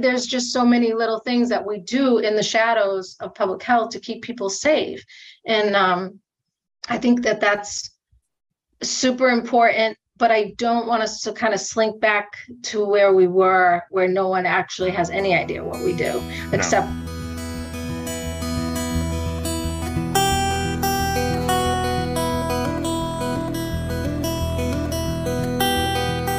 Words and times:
there's 0.00 0.26
just 0.26 0.52
so 0.52 0.64
many 0.64 0.92
little 0.92 1.20
things 1.20 1.48
that 1.48 1.64
we 1.64 1.78
do 1.80 2.18
in 2.18 2.36
the 2.36 2.42
shadows 2.42 3.16
of 3.20 3.34
public 3.34 3.62
health 3.62 3.90
to 3.90 4.00
keep 4.00 4.22
people 4.22 4.50
safe. 4.50 5.04
And 5.46 5.76
um, 5.76 6.20
I 6.88 6.98
think 6.98 7.22
that 7.22 7.40
that's 7.40 7.90
super 8.82 9.28
important, 9.28 9.96
but 10.16 10.30
I 10.30 10.54
don't 10.56 10.86
want 10.86 11.02
us 11.02 11.20
to 11.22 11.32
kind 11.32 11.54
of 11.54 11.60
slink 11.60 12.00
back 12.00 12.28
to 12.64 12.84
where 12.84 13.14
we 13.14 13.26
were, 13.26 13.82
where 13.90 14.08
no 14.08 14.28
one 14.28 14.46
actually 14.46 14.90
has 14.90 15.10
any 15.10 15.34
idea 15.34 15.64
what 15.64 15.80
we 15.80 15.92
do, 15.92 16.22
except 16.52 16.88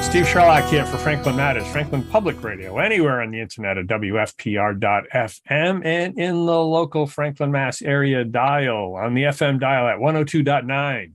Steve 0.10 0.28
Sherlock 0.28 0.68
here 0.72 0.88
for 0.88 0.98
Franklin 0.98 1.36
Matters, 1.36 1.68
Franklin 1.68 2.02
Public 2.02 2.44
Radio, 2.44 2.80
anywhere 2.80 3.22
on 3.22 3.30
the 3.30 3.40
internet 3.40 3.78
at 3.78 3.86
WFPR.FM 3.86 5.86
and 5.86 6.18
in 6.18 6.48
the 6.48 6.60
local 6.60 7.06
Franklin, 7.06 7.52
Mass 7.52 7.84
area 7.84 8.24
dial 8.24 8.96
on 8.96 9.14
the 9.14 9.22
FM 9.22 9.60
dial 9.60 9.88
at 9.88 10.00
102.9. 10.00 11.14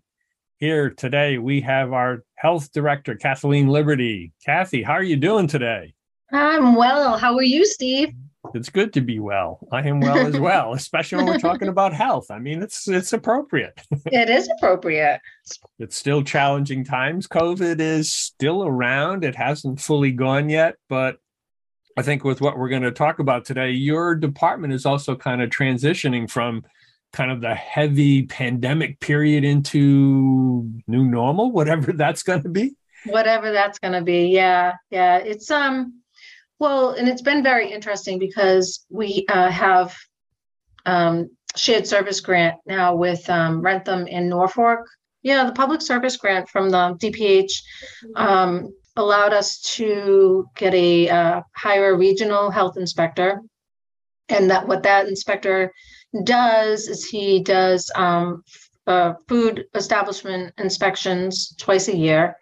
Here 0.58 0.90
today, 0.90 1.38
we 1.38 1.60
have 1.62 1.92
our 1.92 2.22
health 2.36 2.70
director, 2.70 3.16
Kathleen 3.16 3.66
Liberty. 3.66 4.32
Kathy, 4.46 4.84
how 4.84 4.92
are 4.92 5.02
you 5.02 5.16
doing 5.16 5.48
today? 5.48 5.92
I'm 6.30 6.76
well. 6.76 7.18
How 7.18 7.34
are 7.34 7.42
you, 7.42 7.66
Steve? 7.66 8.14
It's 8.52 8.68
good 8.68 8.92
to 8.94 9.00
be 9.00 9.18
well. 9.18 9.66
I 9.72 9.86
am 9.88 10.00
well 10.00 10.26
as 10.26 10.38
well, 10.40 10.74
especially 10.74 11.18
when 11.18 11.26
we're 11.26 11.38
talking 11.38 11.68
about 11.68 11.92
health. 11.92 12.30
I 12.30 12.38
mean, 12.38 12.62
it's 12.62 12.88
it's 12.88 13.12
appropriate. 13.12 13.80
it 14.06 14.28
is 14.28 14.48
appropriate. 14.58 15.20
It's 15.78 15.96
still 15.96 16.22
challenging 16.22 16.84
times. 16.84 17.26
COVID 17.26 17.80
is 17.80 18.12
still 18.12 18.64
around. 18.64 19.24
It 19.24 19.34
hasn't 19.34 19.80
fully 19.80 20.12
gone 20.12 20.48
yet, 20.48 20.76
but 20.88 21.18
I 21.96 22.02
think 22.02 22.24
with 22.24 22.40
what 22.40 22.58
we're 22.58 22.68
going 22.68 22.82
to 22.82 22.90
talk 22.90 23.18
about 23.18 23.44
today, 23.44 23.70
your 23.70 24.14
department 24.14 24.72
is 24.72 24.84
also 24.84 25.14
kind 25.14 25.40
of 25.40 25.50
transitioning 25.50 26.28
from 26.28 26.64
kind 27.12 27.30
of 27.30 27.40
the 27.40 27.54
heavy 27.54 28.24
pandemic 28.26 28.98
period 28.98 29.44
into 29.44 30.68
new 30.86 31.04
normal, 31.04 31.52
whatever 31.52 31.92
that's 31.94 32.22
going 32.22 32.42
to 32.42 32.48
be. 32.48 32.74
Whatever 33.06 33.52
that's 33.52 33.78
going 33.78 33.92
to 33.92 34.02
be. 34.02 34.28
Yeah. 34.28 34.74
Yeah. 34.90 35.18
It's 35.18 35.50
um 35.50 36.00
well, 36.58 36.90
and 36.90 37.08
it's 37.08 37.22
been 37.22 37.42
very 37.42 37.70
interesting 37.70 38.18
because 38.18 38.84
we 38.88 39.24
uh, 39.28 39.50
have 39.50 39.94
um, 40.86 41.30
shared 41.56 41.86
service 41.86 42.20
grant 42.20 42.56
now 42.66 42.94
with 42.94 43.28
um, 43.28 43.60
Wrentham 43.60 44.06
in 44.06 44.28
Norfolk. 44.28 44.80
Yeah, 45.22 45.44
the 45.44 45.52
public 45.52 45.80
service 45.80 46.16
grant 46.16 46.48
from 46.48 46.70
the 46.70 46.96
DPH 47.00 47.62
um, 48.16 48.74
allowed 48.96 49.32
us 49.32 49.60
to 49.76 50.46
get 50.56 50.74
a 50.74 51.08
uh, 51.08 51.40
hire 51.56 51.94
a 51.94 51.96
regional 51.96 52.50
health 52.50 52.76
inspector, 52.76 53.40
and 54.28 54.50
that 54.50 54.68
what 54.68 54.82
that 54.82 55.08
inspector 55.08 55.72
does 56.24 56.88
is 56.88 57.08
he 57.08 57.42
does 57.42 57.90
um, 57.94 58.44
uh, 58.86 59.14
food 59.26 59.64
establishment 59.74 60.52
inspections 60.58 61.54
twice 61.58 61.88
a 61.88 61.96
year 61.96 62.36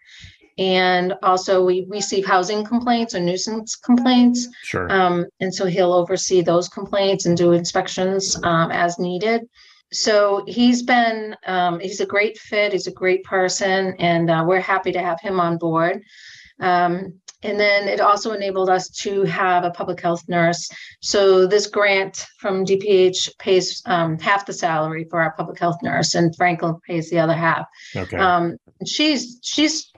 and 0.59 1.15
also 1.23 1.65
we 1.65 1.87
receive 1.89 2.27
housing 2.27 2.65
complaints 2.65 3.15
or 3.15 3.21
nuisance 3.21 3.77
complaints. 3.77 4.49
Sure. 4.63 4.91
Um, 4.93 5.27
and 5.41 5.55
so 5.55 5.67
he'll 5.67 5.93
oversee 5.93 6.43
those 6.43 6.69
complaints 6.69 7.27
and 7.27 7.37
do 7.37 7.53
inspections 7.53 8.37
um, 8.43 8.71
as 8.71 8.99
needed. 8.99 9.49
So 9.93 10.45
he's 10.47 10.83
been, 10.83 11.37
um, 11.47 11.79
he's 11.81 12.01
a 12.01 12.07
great 12.07 12.39
fit. 12.39 12.73
He's 12.73 12.87
a 12.87 12.93
great 12.93 13.25
person, 13.25 13.95
and 13.99 14.31
uh, 14.31 14.45
we're 14.47 14.61
happy 14.61 14.91
to 14.93 15.03
have 15.03 15.21
him 15.21 15.39
on 15.39 15.59
board. 15.59 16.03
Um, 16.61 17.21
and 17.43 17.59
then 17.59 17.89
it 17.89 18.01
also 18.01 18.33
enabled 18.33 18.71
us 18.71 18.89
to 18.89 19.25
have 19.25 19.65
a 19.65 19.71
public 19.71 20.01
health 20.01 20.23
nurse. 20.29 20.71
So 21.01 21.47
this 21.47 21.67
grant 21.67 22.27
from 22.39 22.65
DPH 22.65 23.37
pays 23.39 23.83
um, 23.87 24.19
half 24.19 24.47
the 24.47 24.53
salary 24.53 25.07
for 25.11 25.21
our 25.21 25.33
public 25.33 25.59
health 25.59 25.79
nurse, 25.83 26.15
and 26.15 26.35
Franklin 26.37 26.77
pays 26.87 27.11
the 27.11 27.19
other 27.19 27.35
half. 27.35 27.67
Okay. 27.97 28.17
Um, 28.17 28.57
she's 28.87 29.41
she's 29.43 29.92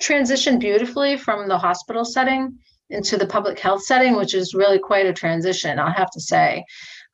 transitioned 0.00 0.60
beautifully 0.60 1.16
from 1.16 1.48
the 1.48 1.58
hospital 1.58 2.04
setting 2.04 2.58
into 2.90 3.16
the 3.16 3.26
public 3.26 3.58
health 3.58 3.82
setting, 3.82 4.14
which 4.16 4.34
is 4.34 4.54
really 4.54 4.78
quite 4.78 5.06
a 5.06 5.12
transition, 5.12 5.78
I'll 5.78 5.92
have 5.92 6.10
to 6.12 6.20
say. 6.20 6.64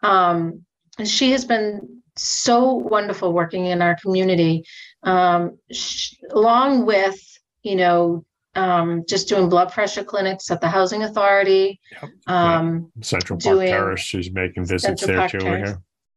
Um, 0.03 0.65
and 0.99 1.09
she 1.09 1.33
has 1.33 1.45
been 1.45 2.03
so 2.17 2.75
wonderful 2.75 3.33
working 3.33 3.67
in 3.67 3.81
our 3.81 3.97
community, 3.97 4.65
um, 5.03 5.59
sh- 5.71 6.15
along 6.31 6.85
with, 6.85 7.19
you 7.63 7.77
know, 7.77 8.25
um, 8.55 9.05
just 9.09 9.29
doing 9.29 9.49
blood 9.49 9.73
pressure 9.73 10.05
clinics 10.05 10.51
at 10.51 10.61
the 10.61 10.69
housing 10.69 11.03
authority. 11.03 11.81
Yep. 11.93 12.11
Um, 12.27 12.93
Central 13.01 13.39
Park 13.39 13.55
doing 13.55 13.69
Terrace, 13.69 14.01
she's 14.01 14.31
making 14.31 14.67
visits 14.67 15.01
Central 15.01 15.09
there 15.09 15.17
Park 15.17 15.31
too. 15.31 15.39
over 15.39 15.47
Terrace. 15.47 15.71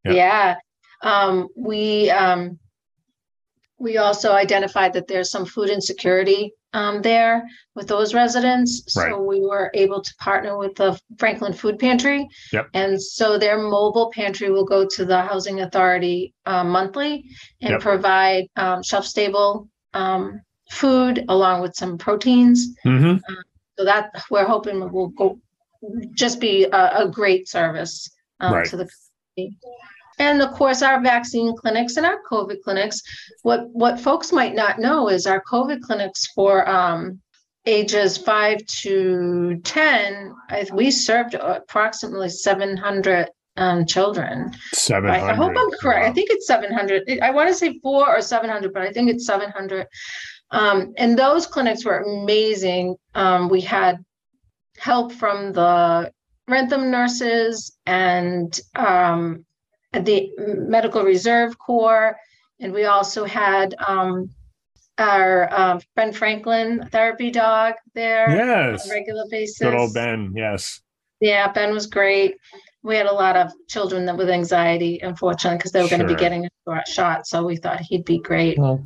here. 0.04 0.14
Yeah. 0.14 0.56
Yeah. 1.04 1.10
Um, 1.10 1.48
we 1.56 2.10
um, 2.10 2.60
we 3.78 3.98
also 3.98 4.32
identified 4.32 4.94
that 4.94 5.08
there's 5.08 5.30
some 5.30 5.46
food 5.46 5.70
insecurity 5.70 6.54
um, 6.74 7.02
there 7.02 7.44
with 7.76 7.88
those 7.88 8.14
residents. 8.14 8.84
So 8.88 9.22
we 9.22 9.42
were 9.42 9.72
able 9.74 10.02
to 10.02 10.16
partner 10.20 10.58
with 10.58 10.76
the 10.76 11.00
Franklin 11.18 11.54
Food 11.54 11.80
Pantry. 11.80 12.28
Yep. 12.52 12.70
And 12.74 13.02
so 13.02 13.38
their 13.38 13.58
mobile 13.58 14.12
pantry 14.12 14.50
will 14.50 14.66
go 14.66 14.86
to 14.86 15.06
the 15.06 15.22
Housing 15.22 15.62
Authority 15.62 16.34
uh, 16.46 16.64
monthly 16.64 17.26
and 17.62 17.72
Yep. 17.72 17.82
provide 17.82 18.48
um, 18.56 18.84
shelf-stable 18.84 19.70
um, 19.94 20.42
food 20.70 21.26
along 21.30 21.62
with 21.62 21.76
some 21.76 21.98
proteins. 21.98 22.76
Mhm. 22.86 23.22
So 23.78 23.84
that 23.84 24.12
we're 24.30 24.46
hoping 24.46 24.80
will 24.92 25.10
go 25.10 25.40
just 26.14 26.40
be 26.40 26.64
a, 26.64 27.04
a 27.04 27.10
great 27.10 27.48
service 27.48 28.10
um, 28.40 28.54
Right. 28.54 28.66
to 28.70 28.78
the 28.78 28.90
community. 29.36 29.58
And 30.18 30.42
of 30.42 30.52
course, 30.54 30.82
our 30.82 31.02
vaccine 31.02 31.56
clinics 31.56 31.98
and 31.98 32.06
our 32.06 32.20
COVID 32.30 32.62
clinics. 32.64 33.02
What 33.44 33.70
what 33.72 34.00
folks 34.00 34.32
might 34.32 34.56
not 34.56 34.80
know 34.80 35.10
is 35.10 35.28
our 35.28 35.44
COVID 35.52 35.82
clinics 35.82 36.28
for 36.28 36.68
um, 36.70 37.20
ages 37.66 38.18
five 38.18 38.66
to 38.82 39.60
ten. 39.64 40.34
I, 40.50 40.66
we 40.74 40.92
served 40.92 41.34
approximately 41.36 42.30
seven 42.30 42.78
hundred 42.78 43.30
um, 43.58 43.86
children. 43.86 44.52
Seven 44.74 45.10
I. 45.10 45.30
I 45.30 45.34
hope 45.34 45.54
I'm 45.56 45.72
correct. 45.82 46.06
I 46.06 46.12
think 46.12 46.30
it's 46.30 46.48
700. 46.48 47.20
I 47.22 47.32
want 47.32 47.50
to 47.50 47.56
say 47.56 47.80
four 47.80 48.08
or 48.10 48.22
700, 48.22 48.74
but 48.74 48.82
I 48.82 48.92
think 48.92 49.10
it's 49.10 49.26
700. 49.26 49.88
Um, 50.52 50.94
and 50.98 51.18
those 51.18 51.48
clinics 51.48 51.86
were 51.86 52.00
amazing. 52.00 52.96
Um, 53.14 53.50
we 53.50 53.62
had 53.62 54.04
help 54.78 55.12
from 55.14 55.54
the 55.54 56.12
Wrentham 56.48 56.92
nurses 56.92 57.78
and 57.86 58.60
um, 58.76 59.46
the 60.04 60.32
Medical 60.38 61.04
Reserve 61.04 61.58
Corps. 61.58 62.18
And 62.60 62.74
we 62.74 62.86
also 62.86 63.26
had 63.26 63.76
um, 63.86 64.30
our 64.98 65.52
uh, 65.52 65.80
Ben 65.96 66.14
Franklin 66.14 66.88
therapy 66.92 67.32
dog 67.32 67.74
there 67.94 68.30
Yes. 68.30 68.86
on 68.86 68.92
a 68.92 68.94
regular 68.94 69.24
basis. 69.30 69.60
Good 69.60 69.76
old 69.76 69.94
Ben. 69.94 70.34
Yes. 70.36 70.82
Yeah, 71.20 71.52
Ben 71.52 71.74
was 71.74 71.88
great. 71.88 72.36
We 72.84 72.96
had 72.96 73.06
a 73.08 73.12
lot 73.12 73.36
of 73.36 73.52
children 73.68 74.06
that 74.06 74.16
with 74.16 74.30
anxiety, 74.30 75.00
unfortunately, 75.02 75.58
because 75.58 75.72
they 75.72 75.82
were 75.82 75.90
going 75.90 76.02
to 76.02 76.08
be 76.08 76.16
getting 76.16 76.48
a 76.68 76.82
shot. 76.88 77.26
So 77.26 77.44
we 77.44 77.56
thought 77.58 77.82
he'd 77.82 78.06
be 78.06 78.20
great. 78.20 78.60
Well, 78.60 78.86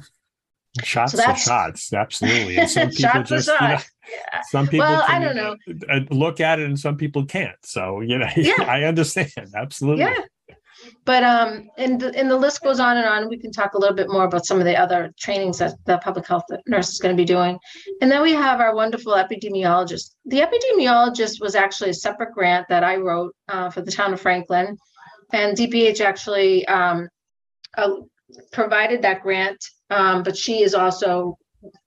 shots 0.83 1.11
So 1.13 1.17
to 1.25 1.35
shots. 1.35 1.91
Absolutely. 1.93 2.57
And 2.57 2.69
some 2.71 2.89
people 2.89 3.01
Shots 3.09 3.29
to 3.29 3.35
just, 3.35 3.47
you 3.47 3.53
know, 3.53 3.75
shots. 3.75 3.91
Yeah. 4.09 4.41
some 4.49 4.67
people 4.67 4.87
Well, 4.87 5.03
I 5.07 5.19
don't 5.19 5.37
uh, 5.89 5.99
look 6.11 6.39
at 6.39 6.59
it 6.59 6.65
and 6.65 6.79
some 6.79 6.95
people 6.97 7.25
can't. 7.25 7.57
So, 7.63 8.01
you 8.01 8.17
know, 8.17 8.27
Yeah. 8.37 8.53
I 8.59 8.83
understand. 8.83 9.31
Absolutely. 9.55 10.03
Yeah. 10.05 10.15
But 11.05 11.23
um, 11.23 11.69
and 11.77 11.99
the, 11.99 12.15
and 12.17 12.29
the 12.29 12.37
list 12.37 12.61
goes 12.61 12.79
on 12.79 12.97
and 12.97 13.05
on. 13.05 13.29
We 13.29 13.39
can 13.39 13.51
talk 13.51 13.73
a 13.73 13.79
little 13.79 13.95
bit 13.95 14.09
more 14.09 14.25
about 14.25 14.45
some 14.45 14.59
of 14.59 14.65
the 14.65 14.77
other 14.77 15.11
trainings 15.19 15.57
that 15.59 15.73
the 15.85 15.97
public 15.99 16.27
health 16.27 16.43
nurse 16.67 16.89
is 16.89 16.99
going 16.99 17.15
to 17.15 17.19
be 17.19 17.25
doing. 17.25 17.57
And 18.01 18.11
then 18.11 18.21
we 18.21 18.33
have 18.33 18.59
our 18.59 18.75
wonderful 18.75 19.13
epidemiologist. 19.13 20.15
The 20.25 20.41
epidemiologist 20.41 21.41
was 21.41 21.55
actually 21.55 21.91
a 21.91 21.95
separate 21.95 22.33
grant 22.33 22.67
that 22.69 22.83
I 22.83 22.97
wrote 22.97 23.35
uh, 23.47 23.69
for 23.69 23.81
the 23.81 23.91
town 23.91 24.13
of 24.13 24.21
Franklin, 24.21 24.77
and 25.31 25.57
DPH 25.57 26.01
actually 26.01 26.67
um, 26.67 27.07
uh, 27.77 27.91
provided 28.51 29.01
that 29.01 29.21
grant. 29.21 29.63
Um, 29.89 30.21
but 30.21 30.37
she 30.37 30.61
is 30.61 30.75
also 30.75 31.37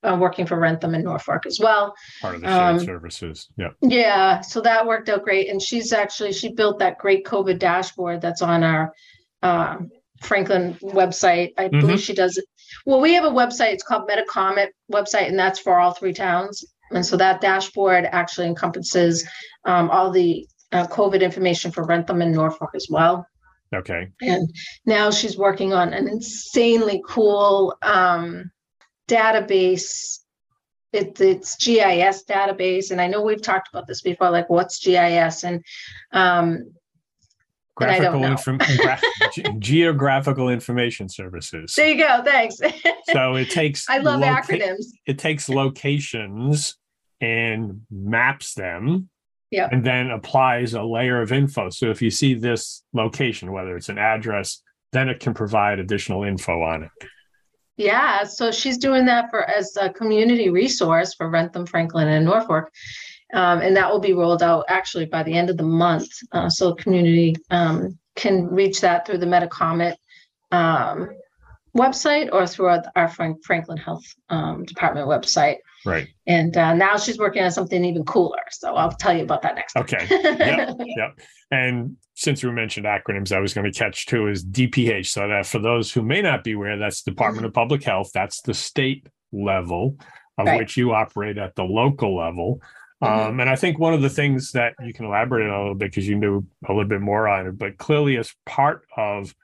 uh, 0.02 0.16
working 0.20 0.46
for 0.46 0.58
Wrentham 0.58 0.94
in 0.94 1.02
Norfolk 1.04 1.46
as 1.46 1.58
well. 1.60 1.94
Part 2.20 2.36
of 2.36 2.40
the 2.42 2.46
shared 2.46 2.80
Um, 2.80 2.80
services. 2.80 3.48
Yeah. 3.56 3.70
Yeah, 3.80 4.40
so 4.40 4.60
that 4.60 4.86
worked 4.86 5.08
out 5.08 5.24
great. 5.24 5.48
And 5.48 5.60
she's 5.60 5.92
actually, 5.92 6.32
she 6.32 6.52
built 6.52 6.78
that 6.78 6.98
great 6.98 7.24
COVID 7.24 7.58
dashboard 7.58 8.20
that's 8.20 8.42
on 8.42 8.62
our 8.62 8.92
um, 9.42 9.90
Franklin 10.20 10.74
website. 10.82 11.52
I 11.58 11.68
believe 11.68 12.00
she 12.00 12.14
does 12.14 12.36
it. 12.36 12.44
Well, 12.86 13.00
we 13.00 13.14
have 13.14 13.24
a 13.24 13.30
website, 13.30 13.72
it's 13.72 13.82
called 13.82 14.08
Metacomet 14.08 14.68
website, 14.92 15.28
and 15.28 15.38
that's 15.38 15.58
for 15.58 15.78
all 15.78 15.92
three 15.92 16.12
towns. 16.12 16.64
And 16.90 17.04
so 17.04 17.16
that 17.16 17.40
dashboard 17.40 18.06
actually 18.12 18.46
encompasses 18.46 19.26
um, 19.64 19.90
all 19.90 20.10
the 20.10 20.46
uh, 20.72 20.86
COVID 20.86 21.22
information 21.22 21.72
for 21.72 21.84
Wrentham 21.84 22.22
and 22.22 22.34
Norfolk 22.34 22.70
as 22.74 22.86
well. 22.90 23.26
Okay. 23.74 24.08
And 24.20 24.54
now 24.84 25.10
she's 25.10 25.38
working 25.38 25.72
on 25.72 25.94
an 25.94 26.06
insanely 26.06 27.02
cool 27.08 27.74
um, 27.82 28.50
database 29.14 30.22
it, 30.92 31.20
it's 31.20 31.56
GIS 31.56 32.24
database, 32.24 32.90
and 32.90 33.00
I 33.00 33.06
know 33.06 33.22
we've 33.22 33.42
talked 33.42 33.68
about 33.72 33.86
this 33.86 34.02
before. 34.02 34.30
Like, 34.30 34.50
what's 34.50 34.78
GIS? 34.78 35.44
And 35.44 35.64
um, 36.12 36.72
graphical 37.74 38.20
know. 38.20 38.32
inform- 38.32 38.58
gra- 38.76 39.00
ge- 39.32 39.58
geographical 39.58 40.48
information 40.48 41.08
services. 41.08 41.74
there 41.74 41.88
you 41.88 41.96
go. 41.98 42.22
Thanks. 42.24 42.58
So 43.12 43.34
it 43.36 43.50
takes 43.50 43.88
I 43.88 43.98
love 43.98 44.20
loca- 44.20 44.42
acronyms. 44.42 44.86
It 45.06 45.18
takes 45.18 45.48
locations 45.48 46.76
and 47.20 47.82
maps 47.90 48.54
them. 48.54 49.08
Yeah. 49.50 49.68
And 49.70 49.84
then 49.84 50.10
applies 50.10 50.72
a 50.72 50.82
layer 50.82 51.20
of 51.20 51.30
info. 51.30 51.68
So 51.70 51.90
if 51.90 52.00
you 52.00 52.10
see 52.10 52.34
this 52.34 52.84
location, 52.94 53.52
whether 53.52 53.76
it's 53.76 53.90
an 53.90 53.98
address, 53.98 54.62
then 54.92 55.10
it 55.10 55.20
can 55.20 55.34
provide 55.34 55.78
additional 55.78 56.24
info 56.24 56.62
on 56.62 56.84
it. 56.84 56.90
Yeah, 57.76 58.24
so 58.24 58.52
she's 58.52 58.78
doing 58.78 59.06
that 59.06 59.30
for 59.30 59.48
as 59.48 59.76
a 59.80 59.90
community 59.90 60.50
resource 60.50 61.14
for 61.14 61.30
Wrentham, 61.30 61.66
Franklin, 61.66 62.08
and 62.08 62.24
Norfolk. 62.24 62.70
Um, 63.32 63.60
and 63.62 63.74
that 63.76 63.90
will 63.90 64.00
be 64.00 64.12
rolled 64.12 64.42
out 64.42 64.66
actually 64.68 65.06
by 65.06 65.22
the 65.22 65.32
end 65.32 65.48
of 65.48 65.56
the 65.56 65.62
month. 65.62 66.10
Uh, 66.32 66.50
so 66.50 66.74
community 66.74 67.34
um, 67.50 67.98
can 68.14 68.46
reach 68.48 68.80
that 68.82 69.06
through 69.06 69.18
the 69.18 69.26
Metacomet 69.26 69.94
um, 70.50 71.08
website 71.76 72.28
or 72.30 72.46
through 72.46 72.66
our, 72.66 72.82
our 72.94 73.08
Frank, 73.08 73.42
Franklin 73.44 73.78
Health 73.78 74.04
um, 74.28 74.64
Department 74.64 75.08
website. 75.08 75.56
Right. 75.84 76.08
And 76.26 76.56
uh, 76.56 76.74
now 76.74 76.96
she's 76.96 77.18
working 77.18 77.42
on 77.42 77.50
something 77.50 77.84
even 77.84 78.04
cooler. 78.04 78.38
So 78.50 78.74
I'll 78.74 78.92
tell 78.92 79.16
you 79.16 79.24
about 79.24 79.42
that 79.42 79.54
next 79.56 79.72
time. 79.74 79.82
Okay. 79.84 80.06
Yep. 80.10 80.76
yep. 80.96 81.18
And 81.50 81.96
since 82.14 82.42
we 82.44 82.50
mentioned 82.52 82.86
acronyms, 82.86 83.32
I 83.32 83.40
was 83.40 83.52
going 83.54 83.70
to 83.70 83.76
catch 83.78 84.06
too 84.06 84.28
is 84.28 84.44
DPH. 84.44 85.06
So 85.06 85.26
that 85.28 85.46
for 85.46 85.58
those 85.58 85.92
who 85.92 86.02
may 86.02 86.22
not 86.22 86.44
be 86.44 86.52
aware, 86.52 86.78
that's 86.78 87.02
Department 87.02 87.46
of 87.46 87.52
Public 87.52 87.82
Health. 87.82 88.10
That's 88.14 88.40
the 88.42 88.54
state 88.54 89.08
level 89.32 89.96
of 90.38 90.46
Right. 90.46 90.58
which 90.58 90.76
you 90.76 90.92
operate 90.92 91.36
at 91.38 91.54
the 91.56 91.64
local 91.64 92.16
level. 92.16 92.60
Mhm. 93.02 93.28
Um, 93.28 93.40
and 93.40 93.50
I 93.50 93.56
think 93.56 93.78
one 93.78 93.92
of 93.94 94.00
the 94.02 94.08
things 94.08 94.52
that 94.52 94.74
you 94.82 94.92
can 94.94 95.06
elaborate 95.06 95.48
on 95.48 95.54
a 95.54 95.58
little 95.58 95.74
bit 95.74 95.90
because 95.90 96.06
you 96.08 96.14
knew 96.16 96.46
a 96.68 96.72
little 96.72 96.88
bit 96.88 97.00
more 97.00 97.28
on 97.28 97.46
it, 97.48 97.58
but 97.58 97.76
clearly 97.76 98.16
as 98.16 98.32
part 98.46 98.82
of 98.96 99.34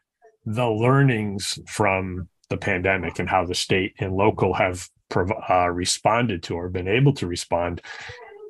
the 0.47 0.67
learnings 0.69 1.59
from 1.67 2.29
the 2.49 2.57
pandemic 2.57 3.19
and 3.19 3.29
how 3.29 3.45
the 3.45 3.55
state 3.55 3.93
and 3.99 4.15
local 4.15 4.55
have 4.55 4.89
uh, 5.17 5.69
responded 5.69 6.43
to 6.45 6.55
or 6.55 6.69
been 6.69 6.89
able 6.89 7.13
to 7.15 7.27
respond, 7.27 7.81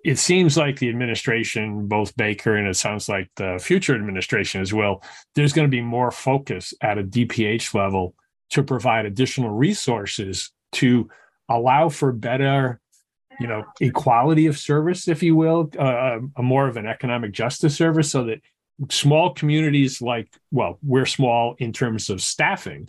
it 0.04 0.18
seems 0.18 0.56
like 0.56 0.78
the 0.78 0.88
administration, 0.88 1.86
both 1.86 2.16
Baker 2.16 2.56
and 2.56 2.68
it 2.68 2.76
sounds 2.76 3.08
like 3.08 3.30
the 3.36 3.58
future 3.60 3.94
administration 3.94 4.60
as 4.60 4.72
well, 4.72 5.02
there's 5.34 5.52
going 5.52 5.66
to 5.66 5.70
be 5.70 5.82
more 5.82 6.10
focus 6.10 6.72
at 6.80 6.98
a 6.98 7.02
DPH 7.02 7.74
level 7.74 8.14
to 8.50 8.62
provide 8.62 9.06
additional 9.06 9.50
resources 9.50 10.52
to 10.72 11.08
allow 11.48 11.88
for 11.88 12.12
better 12.12 12.80
you 13.40 13.46
know 13.46 13.64
equality 13.80 14.46
of 14.46 14.58
service 14.58 15.08
if 15.08 15.22
you 15.22 15.36
will 15.36 15.70
uh, 15.78 16.18
a 16.36 16.42
more 16.42 16.66
of 16.66 16.76
an 16.76 16.86
economic 16.86 17.32
justice 17.32 17.76
service 17.76 18.10
so 18.10 18.24
that 18.24 18.40
small 18.90 19.32
communities 19.32 20.02
like 20.02 20.28
well 20.50 20.78
we're 20.82 21.06
small 21.06 21.54
in 21.58 21.72
terms 21.72 22.10
of 22.10 22.20
staffing 22.20 22.88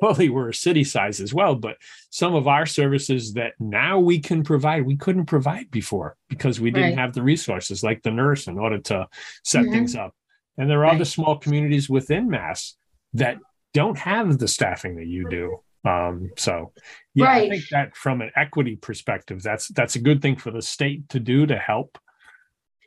clearly 0.00 0.28
we're 0.28 0.50
a 0.50 0.54
city 0.54 0.84
size 0.84 1.20
as 1.20 1.32
well 1.32 1.54
but 1.54 1.76
some 2.10 2.34
of 2.34 2.46
our 2.46 2.66
services 2.66 3.32
that 3.34 3.52
now 3.58 3.98
we 3.98 4.18
can 4.18 4.42
provide 4.44 4.84
we 4.84 4.96
couldn't 4.96 5.26
provide 5.26 5.70
before 5.70 6.16
because 6.28 6.60
we 6.60 6.70
didn't 6.70 6.90
Right. 6.90 6.98
have 6.98 7.14
the 7.14 7.22
resources 7.22 7.82
like 7.82 8.02
the 8.02 8.10
nurse 8.10 8.46
in 8.46 8.58
order 8.58 8.78
to 8.78 9.06
set 9.44 9.64
Mhm. 9.64 9.72
things 9.72 9.96
up. 9.96 10.14
And 10.58 10.68
there 10.68 10.80
are 10.84 10.92
other 10.94 11.04
small 11.04 11.38
communities 11.38 11.88
within 11.88 12.28
mass 12.28 12.76
that 13.14 13.38
don't 13.72 13.98
have 13.98 14.38
the 14.38 14.48
staffing 14.48 14.96
that 14.96 15.06
you 15.06 15.28
do. 15.28 15.56
Um 15.88 16.30
so 16.36 16.72
yeah 17.14 17.30
i 17.30 17.48
think 17.48 17.64
that 17.70 17.96
from 17.96 18.20
an 18.20 18.30
equity 18.36 18.76
perspective 18.76 19.42
that's 19.42 19.68
that's 19.68 19.96
a 19.96 20.00
good 20.00 20.20
thing 20.20 20.36
for 20.36 20.50
the 20.50 20.60
state 20.62 21.08
to 21.10 21.20
do 21.20 21.46
to 21.46 21.56
help. 21.56 21.98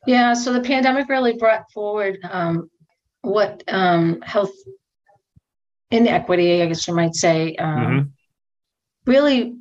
Yeah, 0.08 0.34
so 0.34 0.52
the 0.52 0.62
pandemic 0.62 1.08
really 1.10 1.38
brought 1.38 1.72
forward 1.72 2.18
um, 2.30 2.70
what 3.22 3.64
um, 3.68 4.20
health 4.22 4.52
inequity, 5.92 6.62
I 6.62 6.68
guess 6.68 6.88
you 6.88 6.96
might 6.96 7.16
say, 7.16 7.56
um, 7.56 7.76
Mhm. 7.76 8.12
really 9.06 9.56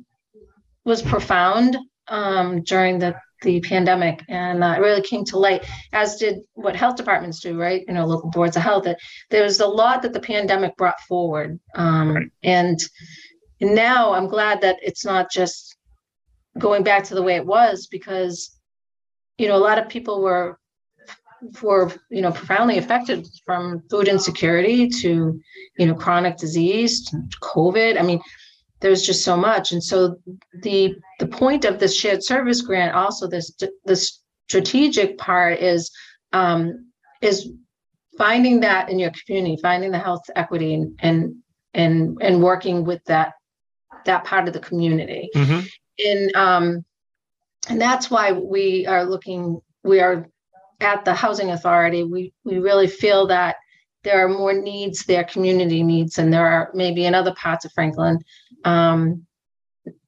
was 0.85 1.01
profound 1.01 1.77
um, 2.07 2.63
during 2.63 2.99
the 2.99 3.15
the 3.43 3.59
pandemic, 3.61 4.21
and 4.29 4.63
uh, 4.63 4.75
it 4.77 4.81
really 4.81 5.01
came 5.01 5.25
to 5.25 5.39
light. 5.39 5.65
As 5.93 6.17
did 6.17 6.41
what 6.53 6.75
health 6.75 6.95
departments 6.95 7.39
do, 7.39 7.59
right? 7.59 7.83
You 7.87 7.95
know, 7.95 8.05
local 8.05 8.29
boards 8.29 8.55
of 8.55 8.61
health. 8.61 8.83
That 8.83 8.99
there 9.31 9.41
was 9.43 9.59
a 9.59 9.65
lot 9.65 10.03
that 10.03 10.13
the 10.13 10.19
pandemic 10.19 10.77
brought 10.77 10.99
forward, 11.07 11.59
um, 11.75 12.13
Right. 12.15 12.27
and 12.43 12.79
now 13.59 14.13
I'm 14.13 14.27
glad 14.27 14.61
that 14.61 14.77
it's 14.83 15.03
not 15.05 15.31
just 15.31 15.75
going 16.59 16.83
back 16.83 17.03
to 17.05 17.15
the 17.15 17.23
way 17.23 17.35
it 17.35 17.45
was 17.45 17.87
because 17.87 18.55
you 19.39 19.47
know 19.47 19.55
a 19.55 19.65
lot 19.69 19.79
of 19.79 19.89
people 19.89 20.21
were 20.21 20.59
were 21.61 21.91
you 22.09 22.21
know 22.21 22.31
profoundly 22.31 22.77
affected 22.77 23.27
from 23.45 23.81
food 23.89 24.07
insecurity 24.07 24.87
to 24.87 25.39
you 25.77 25.85
know 25.85 25.95
chronic 25.95 26.37
disease 26.37 27.05
to 27.09 27.17
covid. 27.41 27.99
I 27.99 28.03
mean 28.03 28.21
there's 28.81 29.03
just 29.03 29.23
so 29.23 29.37
much. 29.37 29.71
And 29.71 29.83
so 29.83 30.17
the 30.61 30.95
the 31.19 31.27
point 31.27 31.65
of 31.65 31.79
this 31.79 31.95
shared 31.95 32.23
service 32.23 32.61
grant 32.61 32.95
also 32.95 33.27
this 33.27 33.55
this 33.85 34.19
strategic 34.47 35.17
part 35.17 35.59
is 35.59 35.91
um 36.33 36.91
is 37.21 37.49
finding 38.17 38.59
that 38.61 38.89
in 38.89 38.99
your 38.99 39.11
community 39.25 39.57
finding 39.61 39.91
the 39.91 39.99
health 39.99 40.23
equity 40.35 40.73
and 40.73 40.99
and 40.99 41.35
and, 41.73 42.17
and 42.21 42.43
working 42.43 42.83
with 42.83 43.01
that 43.05 43.33
that 44.05 44.25
part 44.25 44.47
of 44.47 44.53
the 44.53 44.59
community. 44.59 45.29
Mhm. 45.35 45.69
in 45.97 46.31
um 46.35 46.83
and 47.69 47.79
that's 47.79 48.09
why 48.09 48.31
we 48.31 48.87
are 48.87 49.05
looking 49.05 49.61
we 49.83 49.99
are 49.99 50.27
at 50.81 51.05
the 51.05 51.13
housing 51.13 51.51
authority 51.51 52.03
we 52.03 52.33
we 52.43 52.59
really 52.59 52.87
feel 52.87 53.27
that 53.27 53.55
there 54.03 54.23
are 54.23 54.29
more 54.29 54.53
needs 54.53 55.05
there 55.05 55.23
community 55.23 55.83
needs 55.83 56.17
and 56.17 56.33
there 56.33 56.45
are 56.45 56.71
maybe 56.73 57.05
in 57.05 57.15
other 57.15 57.33
parts 57.35 57.65
of 57.65 57.71
franklin 57.73 58.19
um 58.65 59.25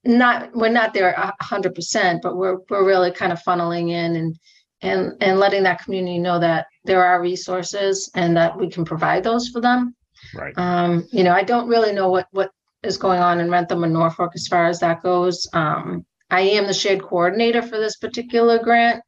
not 0.04 0.54
we're 0.56 0.70
not 0.70 0.94
there 0.94 1.16
hundred 1.42 1.74
percent 1.74 2.22
but 2.22 2.36
we're 2.36 2.58
we're 2.70 2.86
really 2.86 3.12
kind 3.12 3.32
of 3.32 3.42
funneling 3.44 3.90
in 3.90 4.16
and 4.16 4.40
and 4.82 5.14
and 5.22 5.40
letting 5.40 5.64
that 5.64 5.82
community 5.82 6.20
know 6.20 6.40
that 6.40 6.68
there 6.84 7.06
are 7.06 7.22
resources 7.22 8.12
and 8.16 8.36
that 8.36 8.58
we 8.58 8.70
can 8.70 8.84
provide 8.84 9.24
those 9.24 9.48
for 9.48 9.62
them 9.62 9.96
right 10.36 10.58
um, 10.58 11.08
you 11.12 11.24
know, 11.24 11.34
I 11.34 11.44
don't 11.44 11.68
really 11.68 11.94
know 11.94 12.10
what 12.10 12.28
what 12.32 12.52
is 12.84 12.98
going 12.98 13.20
on 13.20 13.40
in 13.40 13.50
Wrentham 13.50 13.84
and 13.84 13.94
Norfolk 13.94 14.32
as 14.36 14.48
far 14.48 14.68
as 14.68 14.80
that 14.80 15.02
goes. 15.02 15.48
Um, 15.54 16.06
I 16.30 16.42
am 16.42 16.68
the 16.68 16.74
shared 16.74 17.02
coordinator 17.02 17.62
for 17.62 17.78
this 17.78 17.98
particular 17.98 18.62
grant, 18.62 19.04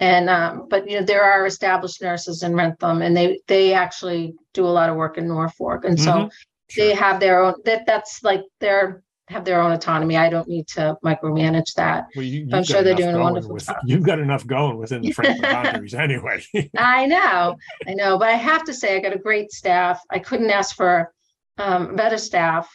and 0.00 0.28
um, 0.28 0.66
but 0.68 0.88
you 0.90 0.98
know 0.98 1.04
there 1.06 1.22
are 1.22 1.46
established 1.46 2.02
nurses 2.02 2.42
in 2.42 2.54
Wrentham, 2.54 3.02
and 3.02 3.16
they 3.16 3.38
they 3.46 3.72
actually 3.74 4.34
do 4.54 4.64
a 4.66 4.68
lot 4.78 4.90
of 4.90 4.96
work 4.96 5.16
in 5.18 5.28
Norfolk, 5.28 5.84
and 5.84 5.98
so 6.00 6.10
Mhm. 6.12 6.30
they 6.76 6.94
have 6.94 7.20
their 7.20 7.44
own. 7.44 7.54
That 7.64 7.86
that's 7.86 8.22
like 8.24 8.42
their 8.60 9.02
have 9.28 9.44
their 9.44 9.60
own 9.60 9.70
autonomy. 9.70 10.16
I 10.16 10.28
don't 10.28 10.48
need 10.48 10.66
to 10.68 10.96
micromanage 11.04 11.74
that. 11.76 12.06
Well, 12.16 12.24
you, 12.24 12.48
I'm 12.52 12.64
sure 12.64 12.82
they're 12.82 12.96
doing 12.96 13.14
a 13.14 13.20
wonderful 13.20 13.54
with- 13.54 13.66
job. 13.66 13.76
You've 13.84 14.02
got 14.02 14.18
enough 14.18 14.44
going 14.44 14.76
within 14.78 15.02
the 15.02 15.12
Franklin 15.12 15.42
boundaries 15.52 15.94
anyway. 15.94 16.42
I 16.76 17.06
know, 17.06 17.54
I 17.86 17.94
know, 17.94 18.18
but 18.18 18.28
I 18.28 18.32
have 18.32 18.64
to 18.64 18.74
say, 18.74 18.96
I 18.96 19.00
got 19.00 19.14
a 19.14 19.18
great 19.18 19.52
staff. 19.52 20.00
I 20.10 20.18
couldn't 20.18 20.50
ask 20.50 20.74
for 20.74 21.12
um, 21.58 21.94
better 21.94 22.18
staff 22.18 22.68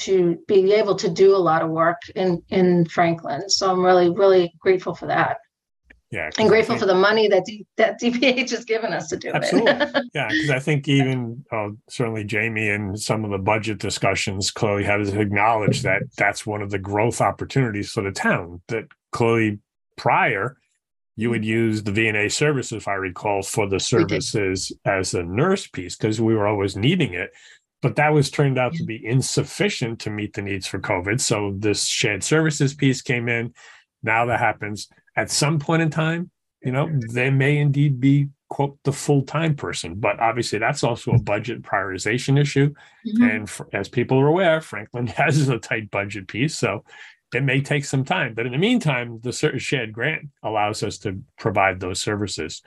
to 0.00 0.36
be 0.48 0.74
able 0.74 0.96
to 0.96 1.08
do 1.08 1.34
a 1.34 1.38
lot 1.38 1.62
of 1.62 1.70
work 1.70 2.02
in 2.14 2.42
in 2.50 2.84
Franklin. 2.86 3.48
So 3.48 3.70
I'm 3.70 3.82
really, 3.82 4.10
really 4.10 4.52
grateful 4.58 4.94
for 4.94 5.06
that, 5.06 5.38
yeah, 6.12 6.28
and 6.38 6.48
grateful 6.48 6.74
think- 6.74 6.80
for 6.80 6.86
the 6.86 6.94
money 6.94 7.26
that 7.26 7.46
D, 7.46 7.66
that 7.78 7.98
DPH 7.98 8.50
has 8.50 8.66
given 8.66 8.92
us 8.92 9.08
to 9.08 9.16
do 9.16 9.30
Absolutely. 9.30 9.72
it. 9.72 10.04
Yeah, 10.14 10.28
because 10.28 10.50
I 10.50 10.58
think 10.58 10.86
even 10.86 11.42
uh, 11.50 11.70
certainly 11.88 12.22
Jamie 12.22 12.68
and 12.68 13.00
some 13.00 13.24
of 13.24 13.30
the 13.30 13.38
budget 13.38 13.78
discussions 13.78 14.50
clearly 14.50 14.84
has 14.84 15.08
acknowledged 15.14 15.84
that 15.84 16.02
that's 16.18 16.46
one 16.46 16.60
of 16.60 16.70
the 16.70 16.78
growth 16.78 17.22
opportunities 17.22 17.90
for 17.90 18.02
the 18.02 18.12
town. 18.12 18.60
That 18.68 18.84
clearly 19.10 19.58
prior 19.96 20.58
you 21.16 21.30
would 21.30 21.44
use 21.44 21.82
the 21.82 21.92
VNA 21.92 22.30
service, 22.30 22.72
if 22.72 22.88
I 22.88 22.94
recall, 22.94 23.42
for 23.42 23.66
the 23.66 23.80
services 23.80 24.70
as 24.84 25.14
a 25.14 25.22
nurse 25.22 25.66
piece 25.66 25.96
because 25.96 26.20
we 26.20 26.34
were 26.34 26.46
always 26.46 26.76
needing 26.76 27.14
it. 27.14 27.32
But 27.80 27.96
that 27.96 28.12
was 28.12 28.30
turned 28.30 28.58
out 28.58 28.74
to 28.74 28.84
be 28.84 29.04
insufficient 29.04 29.98
to 30.00 30.10
meet 30.10 30.34
the 30.34 30.42
needs 30.42 30.66
for 30.66 30.78
COVID. 30.78 31.20
So 31.20 31.54
this 31.56 31.86
shared 31.86 32.22
services 32.22 32.74
piece 32.74 33.02
came 33.02 33.28
in. 33.28 33.54
Now 34.02 34.26
that 34.26 34.40
happens 34.40 34.88
at 35.16 35.30
some 35.30 35.58
point 35.58 35.82
in 35.82 35.90
time 35.90 36.30
you 36.62 36.72
know 36.72 36.88
they 37.10 37.30
may 37.30 37.58
indeed 37.58 38.00
be 38.00 38.28
quote 38.48 38.78
the 38.84 38.92
full-time 38.92 39.56
person. 39.56 39.94
But 39.94 40.20
obviously 40.20 40.58
that's 40.58 40.84
also 40.84 41.12
a 41.12 41.18
budget 41.18 41.62
prioritization 41.62 42.38
issue. 42.38 42.74
Mhm. 43.06 43.36
and 43.36 43.50
for, 43.50 43.66
as 43.72 43.88
people 43.88 44.20
are 44.20 44.26
aware 44.26 44.60
franklin 44.60 45.06
has 45.22 45.48
a 45.48 45.58
tight 45.58 45.90
budget 45.90 46.28
piece 46.28 46.54
so 46.54 46.84
it 47.34 47.42
may 47.42 47.62
take 47.62 47.86
some 47.86 48.04
time. 48.04 48.34
But 48.34 48.44
in 48.44 48.52
the 48.52 48.58
meantime 48.58 49.20
the 49.22 49.32
shared 49.32 49.92
grant 49.92 50.28
allows 50.42 50.82
us 50.82 50.98
to 50.98 51.18
provide 51.38 51.80
those 51.80 52.00
services. 52.00 52.62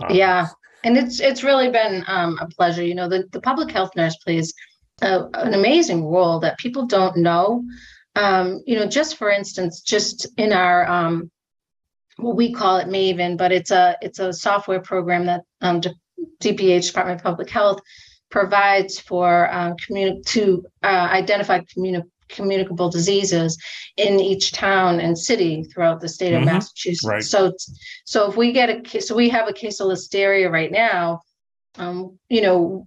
Um, 0.00 0.14
Yeah, 0.14 0.46
and 0.84 0.96
it's 0.96 1.18
it's 1.20 1.42
really 1.42 1.70
been 1.70 2.04
um, 2.06 2.38
a 2.40 2.46
pleasure. 2.46 2.84
You 2.84 2.94
know, 2.94 3.08
the, 3.08 3.28
the 3.32 3.40
public 3.40 3.72
health 3.72 3.90
nurse 3.96 4.16
plays 4.16 4.54
a, 5.02 5.24
an 5.34 5.54
amazing 5.54 6.04
role 6.04 6.38
that 6.40 6.58
people 6.58 6.86
don't 6.86 7.16
know. 7.16 7.64
Um, 8.14 8.62
you 8.66 8.76
know, 8.76 8.86
just 8.86 9.16
for 9.16 9.30
instance, 9.30 9.80
just 9.80 10.28
in 10.36 10.52
our 10.52 10.86
what 12.18 12.36
we 12.36 12.52
call 12.52 12.76
it 12.78 12.88
Maven, 12.88 13.36
but 13.36 13.52
it's 13.52 13.70
a 13.70 13.96
it's 14.02 14.18
a 14.18 14.32
software 14.32 14.80
program 14.80 15.26
that 15.26 15.42
um, 15.60 15.80
DPH 16.40 16.86
Department 16.88 17.20
of 17.20 17.24
Public 17.24 17.50
Health 17.50 17.80
provides 18.30 18.98
for 18.98 19.50
uh, 19.52 19.72
communi- 19.74 20.24
to 20.26 20.64
uh, 20.82 21.08
identify 21.12 21.60
communi- 21.60 22.02
communicable 22.28 22.88
diseases 22.90 23.56
in 23.96 24.18
each 24.18 24.52
town 24.52 24.98
and 25.00 25.16
city 25.16 25.62
throughout 25.64 26.00
the 26.00 26.08
state 26.08 26.32
of 26.34 26.42
Mhm. 26.42 26.46
Massachusetts. 26.46 27.04
Right. 27.06 27.22
So, 27.22 27.52
so 28.04 28.28
if 28.30 28.36
we 28.36 28.52
get 28.52 28.70
a 28.70 28.80
ca- 28.82 29.00
so 29.00 29.14
we 29.14 29.28
have 29.28 29.48
a 29.48 29.52
case 29.52 29.80
of 29.80 29.88
listeria 29.88 30.50
right 30.50 30.70
now. 30.72 31.20
Um, 31.76 32.18
you 32.28 32.40
know, 32.40 32.86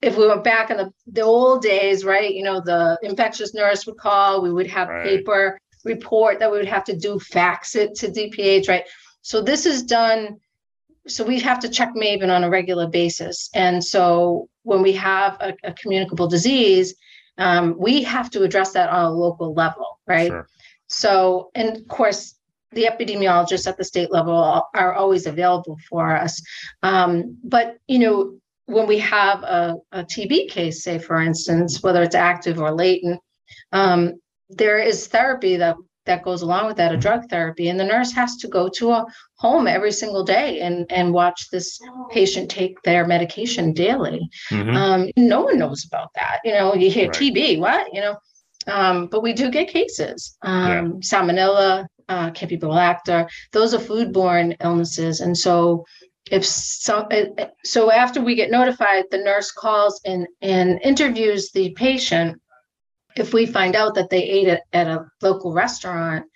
if 0.00 0.16
we 0.16 0.26
went 0.28 0.44
back 0.44 0.70
in 0.70 0.76
the 0.76 0.92
the 1.08 1.22
old 1.22 1.62
days, 1.62 2.04
right? 2.04 2.32
You 2.32 2.44
know, 2.44 2.60
the 2.60 2.98
infectious 3.02 3.52
nurse 3.54 3.84
would 3.86 3.96
call. 3.98 4.40
We 4.42 4.52
would 4.52 4.68
have 4.68 4.88
Right. 4.88 5.04
paper 5.04 5.58
report 5.84 6.38
that 6.38 6.50
we 6.50 6.58
would 6.58 6.68
have 6.68 6.84
to 6.84 6.96
do, 6.96 7.18
fax 7.18 7.74
it 7.74 7.94
to 7.96 8.08
DPH, 8.08 8.68
right? 8.68 8.84
So 9.22 9.40
this 9.40 9.66
is 9.66 9.82
done. 9.82 10.38
So 11.06 11.24
we 11.24 11.40
have 11.40 11.58
to 11.60 11.68
check 11.68 11.94
Maven 11.94 12.34
on 12.34 12.44
a 12.44 12.50
regular 12.50 12.86
basis, 12.86 13.48
and 13.54 13.82
so 13.82 14.48
when 14.62 14.82
we 14.82 14.92
have 14.92 15.38
a, 15.40 15.54
a 15.64 15.72
communicable 15.72 16.28
disease, 16.28 16.94
um, 17.38 17.76
we 17.78 18.02
have 18.02 18.30
to 18.30 18.42
address 18.42 18.72
that 18.72 18.90
on 18.90 19.04
a 19.06 19.10
local 19.10 19.54
level, 19.54 19.98
right? 20.06 20.28
Sure. 20.28 20.46
So, 20.88 21.50
and 21.54 21.76
of 21.76 21.88
course, 21.88 22.34
the 22.72 22.84
epidemiologists 22.84 23.66
at 23.66 23.78
the 23.78 23.84
state 23.84 24.10
level 24.10 24.34
are- 24.74 24.94
always 24.94 25.26
available 25.26 25.78
for 25.88 26.14
us. 26.14 26.42
Um, 26.82 27.38
but, 27.44 27.78
you 27.86 27.98
know, 27.98 28.38
when 28.66 28.86
we 28.86 28.98
have 28.98 29.42
a, 29.42 29.76
a 29.92 30.04
TB 30.04 30.50
case, 30.50 30.82
say, 30.82 30.98
for 30.98 31.20
instance, 31.20 31.82
whether 31.82 32.02
it's 32.02 32.14
active 32.14 32.60
or 32.60 32.72
latent, 32.72 33.20
um, 33.72 34.20
there 34.48 34.78
is 34.78 35.06
therapy 35.06 35.56
that 35.56 35.76
that 36.06 36.24
goes 36.24 36.40
along 36.40 36.66
with 36.66 36.78
that, 36.78 36.90
a 36.90 36.96
drug 36.96 37.28
therapy, 37.28 37.68
and 37.68 37.78
the 37.78 37.84
nurse 37.84 38.12
has 38.12 38.36
to 38.36 38.48
go 38.48 38.66
to 38.66 38.92
a 38.92 39.04
home 39.36 39.66
every 39.66 39.92
single 39.92 40.24
day 40.24 40.60
and 40.60 40.86
and 40.90 41.12
watch 41.12 41.50
this 41.50 41.78
patient 42.10 42.50
take 42.50 42.80
their 42.82 43.06
medication 43.06 43.74
daily. 43.74 44.26
Mhm. 44.50 44.74
Um, 44.74 45.10
no 45.18 45.42
one 45.42 45.58
knows 45.58 45.84
about 45.84 46.08
that. 46.14 46.40
You 46.44 46.52
know, 46.52 46.74
you 46.74 46.90
hear 46.90 47.08
Right. 47.08 47.14
TB, 47.14 47.58
what? 47.58 47.92
You 47.92 48.00
know, 48.00 48.16
um, 48.66 49.06
but 49.08 49.22
we 49.22 49.34
do 49.34 49.50
get 49.50 49.68
cases. 49.68 50.36
Um, 50.42 51.00
Salmonella, 51.02 51.86
uh, 52.08 52.30
Campylobacter, 52.30 53.28
those 53.52 53.74
are 53.74 53.78
foodborne 53.78 54.56
illnesses. 54.62 55.20
And 55.20 55.36
so 55.36 55.84
if 56.30 56.44
some, 56.44 57.06
uh, 57.10 57.24
uh, 57.38 57.46
so 57.64 57.90
after 57.90 58.20
we 58.22 58.34
get 58.34 58.50
notified, 58.50 59.04
the 59.10 59.18
nurse 59.18 59.50
calls 59.50 60.00
and, 60.06 60.26
and 60.40 60.80
interviews 60.82 61.50
the 61.52 61.70
patient. 61.74 62.40
If 63.18 63.34
we 63.34 63.46
find 63.46 63.74
out 63.76 63.94
that 63.96 64.10
they 64.10 64.22
ate 64.22 64.48
it 64.48 64.60
at 64.72 64.86
a 64.86 65.06
local 65.22 65.52
restaurant, 65.52 66.26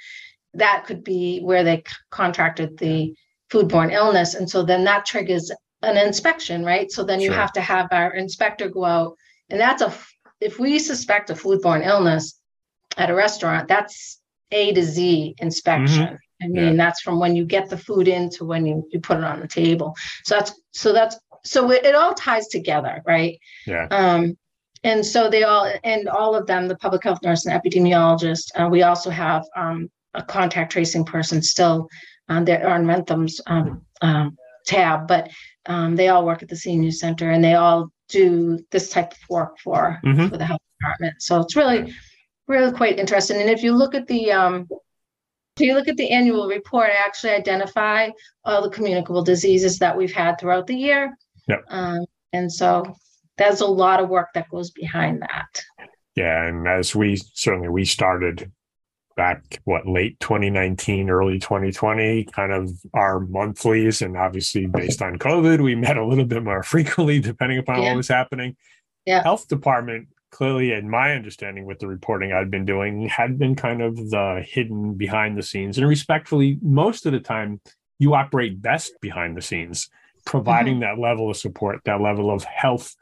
that 0.54 0.84
could 0.86 1.02
be 1.04 1.40
where 1.40 1.64
they 1.64 1.78
c- 1.78 1.94
contracted 2.10 2.76
the 2.78 3.14
foodborne 3.50 3.92
illness. 3.92 4.34
And 4.34 4.48
so 4.48 4.62
then 4.62 4.84
that 4.84 5.06
triggers 5.06 5.50
an 5.82 5.96
inspection, 5.96 6.64
right? 6.64 6.90
So 6.90 7.04
then 7.04 7.20
you 7.20 7.28
Sure. 7.28 7.36
have 7.36 7.52
to 7.52 7.60
have 7.60 7.88
our 7.92 8.14
inspector 8.14 8.68
go 8.68 8.84
out. 8.84 9.16
And 9.50 9.60
that's 9.60 9.82
a, 9.82 9.92
if 10.40 10.58
we 10.58 10.78
suspect 10.78 11.30
a 11.30 11.34
foodborne 11.34 11.86
illness 11.86 12.38
at 12.96 13.10
a 13.10 13.14
restaurant, 13.14 13.68
that's 13.68 14.20
A 14.50 14.72
to 14.74 14.82
Z 14.82 15.34
inspection. 15.38 16.18
I 16.42 16.46
Yeah. 16.46 16.48
mean, 16.48 16.76
that's 16.76 17.00
from 17.00 17.20
when 17.20 17.36
you 17.36 17.44
get 17.44 17.68
the 17.70 17.78
food 17.78 18.08
in 18.08 18.28
to 18.30 18.44
when 18.44 18.66
you, 18.66 18.88
you 18.90 19.00
put 19.00 19.18
it 19.18 19.24
on 19.24 19.40
the 19.40 19.48
table. 19.48 19.94
So 20.24 20.34
that's, 20.36 20.52
so 20.72 20.92
that's, 20.92 21.16
so 21.44 21.70
it, 21.70 21.84
it 21.84 21.94
all 21.94 22.14
ties 22.14 22.48
together, 22.48 23.02
right? 23.06 23.38
Yeah. 23.66 23.86
Um, 23.90 24.36
and 24.84 25.04
so 25.04 25.28
they 25.30 25.44
all, 25.44 25.72
and 25.84 26.08
all 26.08 26.34
of 26.34 26.46
them, 26.46 26.68
the 26.68 26.76
public 26.76 27.04
health 27.04 27.20
nurse 27.22 27.46
and 27.46 27.60
epidemiologist, 27.60 28.50
uh, 28.56 28.68
we 28.68 28.82
also 28.82 29.10
have, 29.10 29.44
um, 29.56 29.90
a 30.14 30.22
contact 30.22 30.72
tracing 30.72 31.04
person 31.04 31.40
still 31.42 31.88
on 32.28 32.44
their, 32.44 32.68
on 32.68 32.86
Wrentham's, 32.86 33.40
um, 33.46 33.84
um, 34.02 34.36
tab, 34.66 35.06
but, 35.08 35.30
um, 35.66 35.96
they 35.96 36.08
all 36.08 36.24
work 36.24 36.42
at 36.42 36.48
the 36.48 36.56
senior 36.56 36.90
center 36.90 37.30
and 37.30 37.42
they 37.42 37.54
all 37.54 37.90
do 38.08 38.58
this 38.70 38.90
type 38.90 39.12
of 39.12 39.18
work 39.28 39.58
for, 39.58 40.00
Mhm. 40.04 40.28
for 40.28 40.36
the 40.36 40.44
health 40.44 40.60
department. 40.80 41.14
So 41.22 41.40
it's 41.40 41.56
really, 41.56 41.94
really 42.48 42.72
quite 42.72 42.98
interesting. 42.98 43.40
And 43.40 43.48
if 43.48 43.62
you 43.62 43.72
look 43.72 43.94
at 43.94 44.06
the, 44.06 44.32
um, 44.32 44.68
if 45.56 45.66
you 45.66 45.74
look 45.74 45.88
at 45.88 45.96
the 45.96 46.10
annual 46.10 46.48
report, 46.48 46.90
I 46.90 46.94
actually 47.06 47.32
identify 47.32 48.08
all 48.44 48.62
the 48.62 48.70
communicable 48.70 49.22
diseases 49.22 49.78
that 49.78 49.96
we've 49.96 50.12
had 50.12 50.38
throughout 50.38 50.66
the 50.66 50.74
year. 50.74 51.16
Yep. 51.46 51.64
Um, 51.68 52.04
and 52.32 52.52
so 52.52 52.96
there's 53.38 53.60
a 53.60 53.66
lot 53.66 54.00
of 54.00 54.08
work 54.08 54.28
that 54.34 54.48
goes 54.50 54.70
behind 54.70 55.22
that. 55.22 55.88
Yeah, 56.14 56.46
and 56.46 56.68
as 56.68 56.94
we 56.94 57.16
certainly 57.16 57.68
we 57.68 57.84
started 57.84 58.52
back 59.16 59.60
what 59.64 59.86
late 59.86 60.18
2019, 60.20 61.10
early 61.10 61.38
2020, 61.38 62.24
kind 62.24 62.52
of 62.52 62.70
our 62.94 63.20
monthlies, 63.20 64.02
and 64.02 64.16
obviously 64.16 64.66
based 64.66 65.02
on 65.02 65.18
COVID, 65.18 65.62
we 65.62 65.74
met 65.74 65.96
a 65.96 66.04
little 66.04 66.24
bit 66.24 66.42
more 66.42 66.62
frequently 66.62 67.20
depending 67.20 67.58
upon 67.58 67.82
Yeah. 67.82 67.90
what 67.90 67.96
was 67.96 68.08
happening. 68.08 68.56
Yeah. 69.06 69.22
Health 69.22 69.48
department 69.48 70.08
clearly, 70.30 70.72
in 70.72 70.88
my 70.88 71.12
understanding, 71.12 71.66
with 71.66 71.78
the 71.78 71.86
reporting 71.86 72.32
I'd 72.32 72.50
been 72.50 72.64
doing, 72.64 73.06
had 73.06 73.38
been 73.38 73.54
kind 73.54 73.82
of 73.82 73.96
the 73.96 74.42
hidden 74.46 74.94
behind 74.94 75.36
the 75.36 75.42
scenes, 75.42 75.78
and 75.78 75.86
respectfully, 75.86 76.58
most 76.62 77.06
of 77.06 77.12
the 77.12 77.20
time 77.20 77.60
you 77.98 78.14
operate 78.14 78.60
best 78.60 78.92
behind 79.00 79.36
the 79.36 79.42
scenes, 79.42 79.88
providing 80.24 80.80
mm-hmm. 80.80 80.98
that 80.98 80.98
level 80.98 81.30
of 81.30 81.36
support, 81.36 81.80
that 81.84 82.00
level 82.00 82.30
of 82.30 82.44
health 82.44 82.96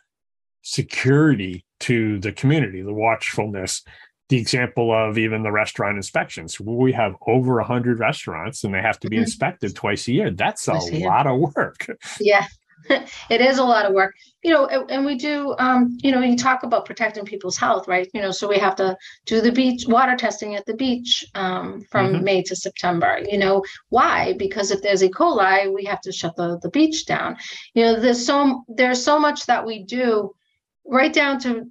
security 0.63 1.65
to 1.81 2.19
the 2.21 2.33
community, 2.33 2.83
the 2.83 2.93
watchfulness. 2.95 3.83
The 4.29 4.39
example 4.39 4.93
of 4.95 5.19
even 5.19 5.43
the 5.43 5.51
restaurant 5.51 5.97
inspections. 5.97 6.61
We 6.61 6.93
have 6.93 7.15
over 7.27 7.59
a 7.59 7.65
hundred 7.65 7.99
restaurants 7.99 8.63
and 8.63 8.73
they 8.73 8.81
have 8.81 9.01
to 9.01 9.09
be 9.11 9.17
Mhm. 9.17 9.23
inspected 9.23 9.75
twice 9.75 10.07
a 10.07 10.13
year. 10.13 10.31
That's 10.31 10.69
a 10.69 10.73
Twice 10.73 10.89
a 10.91 10.97
year. 10.99 11.09
lot 11.09 11.27
of 11.27 11.41
work. 11.41 11.87
Yeah. 12.21 12.47
it 13.29 13.41
is 13.43 13.59
a 13.59 13.65
lot 13.65 13.85
of 13.85 13.93
work, 13.93 14.15
you 14.43 14.51
know, 14.53 14.67
and, 14.67 15.05
we 15.05 15.15
do, 15.17 15.55
um, 15.59 15.99
you 16.03 16.11
know, 16.13 16.21
you 16.23 16.35
talk 16.37 16.63
about 16.63 16.87
protecting 16.87 17.25
people's 17.27 17.59
health, 17.59 17.87
right? 17.89 18.09
You 18.15 18.23
know, 18.23 18.31
so 18.31 18.49
we 18.49 18.57
have 18.57 18.75
to 18.77 18.97
do 19.27 19.41
the 19.43 19.53
beach 19.53 19.85
water 19.87 20.17
testing 20.17 20.55
at 20.55 20.65
the 20.65 20.75
beach 20.75 21.23
um, 21.35 21.83
from 21.91 22.15
Mhm. 22.15 22.23
May 22.23 22.43
to 22.45 22.57
September. 22.57 23.19
You 23.29 23.37
know, 23.37 23.63
why? 23.91 24.33
Because 24.39 24.71
if 24.71 24.81
there's 24.81 25.03
E. 25.05 25.11
coli, 25.11 25.75
we 25.75 25.85
have 25.85 26.01
to 26.03 26.13
shut 26.13 26.37
the, 26.37 26.59
the 26.63 26.71
beach 26.71 27.05
down. 27.05 27.37
You 27.75 27.83
know, 27.85 28.01
there's 28.01 28.25
so 28.25 28.65
there's 28.69 29.03
so 29.05 29.19
much 29.19 29.45
that 29.47 29.67
we 29.67 29.83
do, 29.83 30.35
right 30.87 31.13
down 31.13 31.39
to 31.41 31.67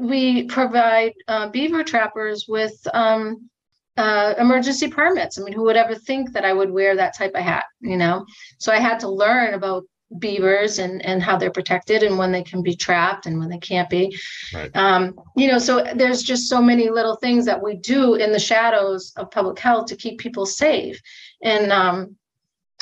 we 0.00 0.44
provide 0.44 1.14
uh, 1.26 1.48
beaver 1.48 1.82
trappers 1.82 2.46
with 2.46 2.76
um, 2.94 3.48
uh, 3.96 4.34
emergency 4.38 4.88
permits. 4.88 5.38
I 5.38 5.42
mean, 5.42 5.54
who 5.54 5.64
would 5.64 5.76
ever 5.76 5.94
think 5.94 6.32
that 6.32 6.44
I 6.44 6.52
would 6.52 6.70
wear 6.70 6.94
that 6.96 7.16
type 7.16 7.32
of 7.34 7.42
hat? 7.42 7.64
You 7.80 7.96
know, 7.96 8.26
so 8.58 8.72
I 8.72 8.78
had 8.78 9.00
to 9.00 9.08
learn 9.08 9.54
about 9.54 9.84
beavers 10.18 10.78
and 10.78 11.04
and 11.04 11.22
how 11.22 11.36
they're 11.36 11.50
protected 11.50 12.02
and 12.02 12.16
when 12.16 12.32
they 12.32 12.42
can 12.42 12.62
be 12.62 12.74
trapped 12.74 13.26
and 13.26 13.38
when 13.38 13.48
they 13.48 13.58
can't 13.58 13.90
be. 13.90 14.16
Right. 14.54 14.74
Um, 14.74 15.18
you 15.36 15.48
know, 15.48 15.58
so 15.58 15.84
there's 15.94 16.22
just 16.22 16.48
so 16.48 16.62
many 16.62 16.88
little 16.88 17.16
things 17.16 17.44
that 17.46 17.62
we 17.62 17.76
do 17.76 18.14
in 18.14 18.32
the 18.32 18.38
shadows 18.38 19.12
of 19.16 19.30
public 19.30 19.58
health 19.58 19.86
to 19.86 19.96
keep 19.96 20.18
people 20.18 20.46
safe, 20.46 21.00
and 21.42 21.72
um, 21.72 22.16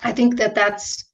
I 0.03 0.13
think 0.13 0.37
that 0.37 0.55
that's 0.55 1.05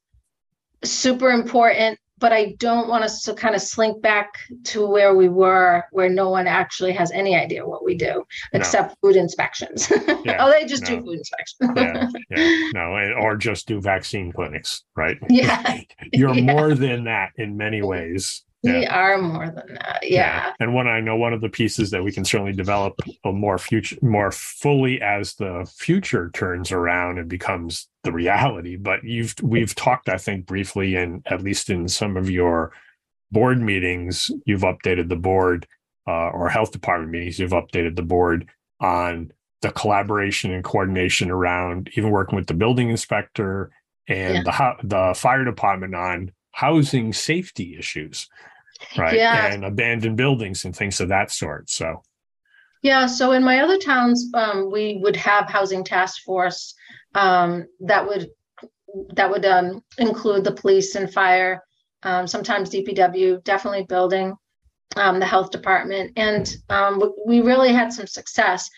super 0.83 1.29
important. 1.29 1.97
But 2.19 2.31
I 2.31 2.53
don't 2.57 2.87
want 2.87 3.03
us 3.03 3.21
to 3.23 3.33
kind 3.33 3.53
of 3.55 3.61
slink 3.61 4.01
back 4.01 4.33
to 4.65 4.85
where 4.87 5.13
we 5.15 5.27
were, 5.29 5.83
where 5.91 6.09
no 6.09 6.29
one 6.29 6.47
actually 6.47 6.93
has 6.93 7.11
any 7.11 7.35
idea 7.35 7.67
what 7.67 7.83
we 7.83 7.95
do 7.95 8.23
except 8.53 8.95
food 9.01 9.15
inspections. 9.15 9.91
Yeah, 10.25 10.37
oh, 10.39 10.49
they 10.51 10.65
just 10.65 10.83
no. 10.83 10.89
do 10.99 11.01
food 11.01 11.17
inspections. 11.17 11.71
yeah, 11.75 12.07
yeah, 12.37 12.69
no, 12.73 12.95
and- 12.95 13.13
or 13.15 13.35
just 13.35 13.67
do 13.67 13.81
vaccine 13.81 14.31
clinics, 14.31 14.83
right? 14.95 15.17
Yeah. 15.29 15.81
You're 16.13 16.33
Yeah. 16.35 16.53
more 16.53 16.75
than 16.75 17.03
that 17.05 17.31
in 17.37 17.57
many 17.57 17.81
ways. 17.81 18.43
We 18.63 18.85
are 18.85 19.17
more 19.21 19.47
than 19.47 19.73
that. 19.75 19.99
Yeah. 20.03 20.53
And 20.59 20.73
one 20.73 20.87
I 20.87 21.01
know 21.01 21.15
one 21.17 21.33
of 21.33 21.41
the 21.41 21.49
pieces 21.49 21.91
that 21.91 22.03
we 22.03 22.11
can 22.11 22.23
certainly 22.23 22.53
develop 22.53 22.99
a 23.25 23.31
more 23.31 23.57
future, 23.57 23.97
more 24.01 24.31
fully 24.31 25.01
as 25.01 25.35
the 25.35 25.69
future 25.77 26.31
turns 26.33 26.71
around 26.71 27.17
and 27.19 27.27
becomes 27.29 27.87
the 28.03 28.11
reality. 28.11 28.77
But 28.77 29.03
you've 29.03 29.35
we've 29.41 29.75
talked, 29.75 30.07
I 30.07 30.17
think, 30.17 30.45
briefly, 30.45 30.95
and 30.95 31.21
at 31.25 31.41
least 31.43 31.69
in 31.69 31.87
some 31.89 32.15
of 32.15 32.29
your 32.29 32.71
board 33.31 33.59
meetings, 33.59 34.31
you've 34.45 34.61
updated 34.61 35.09
the 35.09 35.15
board 35.17 35.67
uh, 36.07 36.29
or 36.29 36.49
health 36.49 36.71
department 36.71 37.11
meetings, 37.11 37.39
you've 37.39 37.51
updated 37.51 37.95
the 37.95 38.01
board 38.01 38.47
on 38.79 39.31
the 39.61 39.71
collaboration 39.71 40.51
and 40.53 40.63
coordination 40.63 41.31
around 41.31 41.89
even 41.95 42.11
working 42.11 42.35
with 42.35 42.47
the 42.47 42.53
building 42.53 42.89
inspector 42.89 43.71
and 44.07 44.45
Yeah. 44.45 44.75
the 44.81 44.87
the 44.87 45.13
fire 45.15 45.43
department 45.45 45.95
on 45.95 46.31
housing 46.51 47.11
safety 47.13 47.75
issues 47.79 48.29
right 48.97 49.15
Yeah. 49.15 49.53
and 49.53 49.65
abandoned 49.65 50.17
buildings 50.17 50.65
and 50.65 50.75
things 50.75 50.99
of 50.99 51.09
that 51.09 51.31
sort 51.31 51.69
so 51.69 52.01
Yeah. 52.83 53.05
So 53.07 53.31
in 53.31 53.43
my 53.43 53.61
other 53.61 53.77
towns, 53.77 54.29
um, 54.33 54.69
we 54.69 54.99
would 55.01 55.15
have 55.15 55.49
housing 55.49 55.83
task 55.85 56.21
force 56.23 56.75
um, 57.15 57.65
that 57.79 58.05
would 58.05 58.29
that 59.15 59.29
would 59.29 59.45
um, 59.45 59.81
include 59.97 60.43
the 60.43 60.51
police 60.51 60.95
and 60.95 61.11
fire, 61.11 61.63
um, 62.03 62.27
sometimes 62.27 62.69
DPW, 62.69 63.43
definitely 63.43 63.83
building, 63.83 64.35
um, 64.95 65.19
the 65.19 65.25
health 65.25 65.49
department, 65.49 66.11
and 66.17 66.55
um, 66.69 67.01
we 67.25 67.41
really 67.41 67.73
had 67.73 67.91
some 67.91 68.05
success 68.07 68.69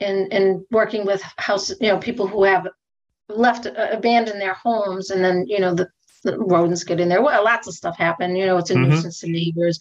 in 0.00 0.28
in 0.30 0.64
working 0.70 1.04
with 1.06 1.22
house, 1.38 1.70
you 1.80 1.88
know, 1.88 1.98
people 1.98 2.26
who 2.26 2.44
have 2.44 2.68
left 3.28 3.66
uh, 3.66 3.88
abandoned 3.90 4.40
their 4.40 4.54
homes, 4.54 5.10
and 5.10 5.24
then 5.24 5.46
you 5.48 5.58
know 5.58 5.74
the, 5.74 5.84
the 5.84 5.90
rodents 6.24 6.84
get 6.84 7.00
in 7.00 7.08
there. 7.08 7.22
Well, 7.22 7.44
lots 7.44 7.68
of 7.68 7.74
stuff 7.74 7.96
happened. 7.96 8.36
You 8.38 8.46
know, 8.46 8.56
it's 8.58 8.70
a 8.70 8.74
Mhm. 8.74 8.88
nuisance 8.88 9.20
to 9.20 9.28
neighbors. 9.28 9.78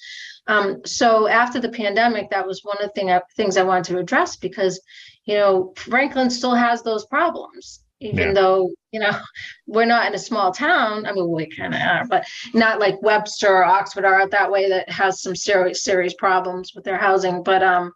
Um, 0.47 0.81
so 0.85 1.27
after 1.27 1.59
the 1.59 1.69
pandemic, 1.69 2.29
that 2.29 2.45
was 2.45 2.63
one 2.63 2.77
of 2.77 2.83
the 2.87 2.93
thing 2.93 3.09
I, 3.11 3.21
things 3.35 3.57
I 3.57 3.63
wanted 3.63 3.85
to 3.85 3.99
address 3.99 4.35
because 4.35 4.81
you 5.25 5.35
know 5.35 5.73
Franklin 5.77 6.29
still 6.29 6.55
has 6.55 6.81
those 6.83 7.05
problems. 7.05 7.81
Even 8.01 8.27
Yeah. 8.29 8.33
though 8.33 8.71
you 8.91 8.99
know 8.99 9.11
we're 9.67 9.85
not 9.85 10.07
in 10.07 10.15
a 10.15 10.19
small 10.19 10.51
town, 10.51 11.05
I 11.05 11.13
mean 11.13 11.29
we 11.31 11.45
kind 11.47 11.73
of 11.73 11.81
are, 11.81 12.05
but 12.05 12.25
not 12.53 12.79
like 12.79 13.01
Webster 13.01 13.47
or 13.57 13.63
Oxford 13.63 14.05
are 14.05 14.21
out 14.21 14.31
that 14.31 14.51
way 14.51 14.69
that 14.69 14.89
has 14.89 15.21
some 15.21 15.35
serious 15.35 15.83
serious 15.83 16.13
problems 16.13 16.73
with 16.75 16.83
their 16.83 16.97
housing. 16.97 17.41
But 17.43 17.63
um, 17.63 17.91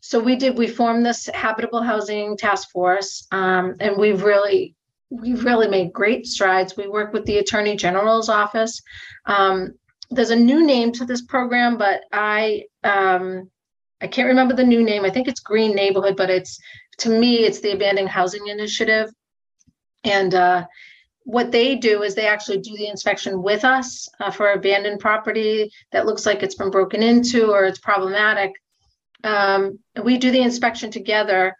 so 0.00 0.20
we 0.20 0.36
did 0.36 0.58
we 0.58 0.68
formed 0.68 1.04
this 1.04 1.26
habitable 1.34 1.82
housing 1.82 2.36
task 2.36 2.70
force, 2.70 3.26
um, 3.32 3.74
and 3.80 3.96
we've 3.96 4.22
really 4.22 4.75
we've 5.10 5.44
really 5.44 5.68
made 5.68 5.92
great 5.92 6.26
strides. 6.26 6.76
We 6.76 6.88
work 6.88 7.12
with 7.12 7.24
the 7.26 7.38
Attorney 7.38 7.76
General's 7.76 8.28
office. 8.28 8.82
Um, 9.26 9.74
there's 10.10 10.30
a 10.30 10.36
new 10.36 10.64
name 10.64 10.92
to 10.92 11.04
this 11.04 11.22
program, 11.22 11.76
but 11.78 12.02
I 12.12 12.64
um, 12.84 13.50
I 14.00 14.06
can't 14.06 14.28
remember 14.28 14.54
the 14.54 14.64
new 14.64 14.82
name. 14.82 15.04
I 15.04 15.10
think 15.10 15.28
it's 15.28 15.40
Green 15.40 15.74
Neighborhood, 15.74 16.16
but 16.16 16.30
it's 16.30 16.58
to 16.98 17.08
me 17.08 17.38
it's 17.38 17.60
the 17.60 17.72
Abandoned 17.72 18.08
Housing 18.08 18.48
Initiative. 18.48 19.10
And 20.04 20.34
uh, 20.34 20.66
what 21.24 21.50
they 21.50 21.74
do 21.74 22.02
is 22.02 22.14
they 22.14 22.28
actually 22.28 22.58
do 22.58 22.76
the 22.76 22.86
inspection 22.86 23.42
with 23.42 23.64
us 23.64 24.08
uh, 24.20 24.30
for 24.30 24.52
abandoned 24.52 25.00
property 25.00 25.70
that 25.90 26.06
looks 26.06 26.24
like 26.24 26.42
it's 26.42 26.54
been 26.54 26.70
broken 26.70 27.02
into 27.02 27.50
or 27.50 27.64
it's 27.64 27.80
problematic. 27.80 28.52
Um, 29.24 29.80
we 30.04 30.18
do 30.18 30.30
the 30.30 30.42
inspection 30.42 30.90
together, 30.90 31.56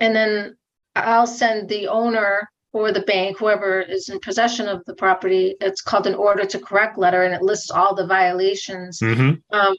and 0.00 0.16
then 0.16 0.56
I'll 0.96 1.26
send 1.26 1.68
the 1.68 1.86
owner 1.86 2.48
or 2.76 2.92
the 2.92 3.00
bank, 3.02 3.38
whoever 3.38 3.80
is 3.80 4.08
in 4.08 4.18
possession 4.20 4.68
of 4.68 4.84
the 4.84 4.94
property. 4.94 5.56
It's 5.60 5.80
called 5.80 6.06
an 6.06 6.14
order 6.14 6.44
to 6.44 6.58
correct 6.58 6.98
letter, 6.98 7.22
and 7.24 7.34
it 7.34 7.42
lists 7.42 7.70
all 7.70 7.94
the 7.94 8.06
violations. 8.06 9.00
hmm 9.00 9.32
Um, 9.50 9.74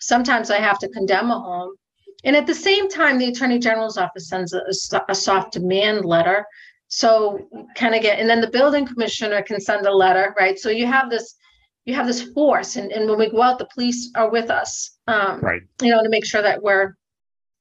sometimes 0.00 0.50
I 0.50 0.58
have 0.58 0.78
to 0.80 0.88
condemn 0.88 1.30
a 1.30 1.38
home. 1.38 1.74
And 2.24 2.36
at 2.36 2.46
the 2.46 2.54
same 2.54 2.88
time, 2.88 3.18
the 3.18 3.28
Attorney 3.28 3.58
General's 3.58 3.98
office 3.98 4.28
sends 4.28 4.52
a, 4.52 4.62
a 5.08 5.14
soft 5.14 5.52
demand 5.54 6.04
letter. 6.04 6.44
So 6.88 7.48
kind 7.74 7.94
of 7.94 8.02
get, 8.02 8.18
and 8.20 8.28
then 8.28 8.42
the 8.42 8.50
building 8.50 8.86
commissioner 8.86 9.40
can 9.42 9.58
send 9.60 9.86
a 9.86 9.94
letter, 10.04 10.34
right? 10.38 10.58
So 10.58 10.68
you 10.68 10.86
have 10.86 11.08
this, 11.08 11.34
you 11.86 11.94
have 11.94 12.06
this 12.06 12.22
force, 12.34 12.76
and, 12.76 12.92
and 12.92 13.08
when 13.08 13.18
we 13.18 13.30
go 13.30 13.40
out, 13.40 13.58
the 13.58 13.68
police 13.74 14.10
are 14.14 14.30
with 14.30 14.50
us. 14.50 14.98
Um, 15.06 15.40
Right. 15.40 15.62
you 15.80 15.90
know, 15.90 16.02
to 16.02 16.10
make 16.10 16.26
sure 16.26 16.42
that 16.42 16.62
we're 16.62 16.94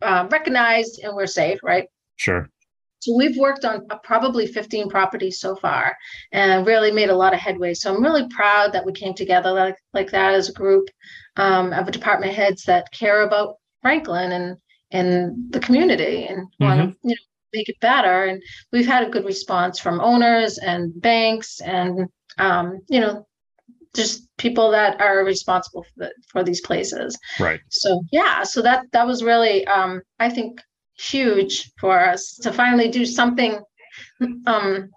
um, 0.01 0.27
recognized 0.27 1.00
and 1.03 1.15
we're 1.15 1.27
safe, 1.27 1.60
right? 1.63 1.88
Sure. 2.17 2.50
So 3.01 3.15
we've 3.15 3.36
worked 3.38 3.65
on 3.65 3.86
uh, 3.89 3.98
probably 3.98 4.46
15 4.46 4.88
properties 4.88 5.39
so 5.39 5.55
far 5.55 5.98
and 6.31 6.65
really 6.67 6.91
made 6.91 7.10
a 7.10 7.15
lot 7.15 7.34
of 7.34 7.39
headway. 7.39 7.74
So 7.74 7.93
I'm 7.93 8.03
really 8.03 8.27
proud 8.29 8.72
that 8.74 8.86
we 8.86 8.93
came 8.93 9.15
together 9.15 9.51
like, 9.51 9.77
like 9.93 10.12
that 10.12 10.34
as 10.34 10.50
a 10.50 10.53
group 10.53 10.88
um, 11.36 11.74
of 11.74 11.89
department 11.91 12.34
heads 12.34 12.63
that 12.65 12.91
care 12.91 13.24
about 13.24 13.55
Franklin 13.81 14.31
and 14.31 14.58
and 14.91 15.51
the 15.51 15.60
community 15.60 16.25
and 16.27 16.48
want 16.60 16.79
to 16.81 16.98
you 17.08 17.15
know 17.15 17.22
make 17.53 17.70
it 17.70 17.79
better. 17.79 18.25
And 18.25 18.41
we've 18.72 18.86
had 18.86 19.05
a 19.08 19.10
good 19.10 19.25
response 19.25 19.79
from 19.79 20.00
owners 20.00 20.58
and 20.60 21.00
banks 21.01 21.60
and 21.62 22.08
um, 22.38 22.81
you 22.88 23.00
know 23.00 23.25
just 23.96 24.27
people 24.38 24.72
that 24.72 25.01
are 25.01 25.25
responsible 25.25 25.84
for, 25.84 25.91
the, 25.98 26.13
for 26.27 26.43
these 26.43 26.62
places 26.62 27.17
Right. 27.39 27.60
so 27.67 28.01
yeah 28.12 28.43
so 28.43 28.62
that 28.62 28.86
that 28.93 29.05
was 29.05 29.22
really 29.22 29.67
um 29.67 30.01
i 30.17 30.29
think 30.29 30.62
huge 31.01 31.72
for 31.79 32.00
us 32.00 32.36
to 32.38 32.51
finally 32.53 32.89
do 32.89 33.05
something 33.05 33.60
um 34.46 34.89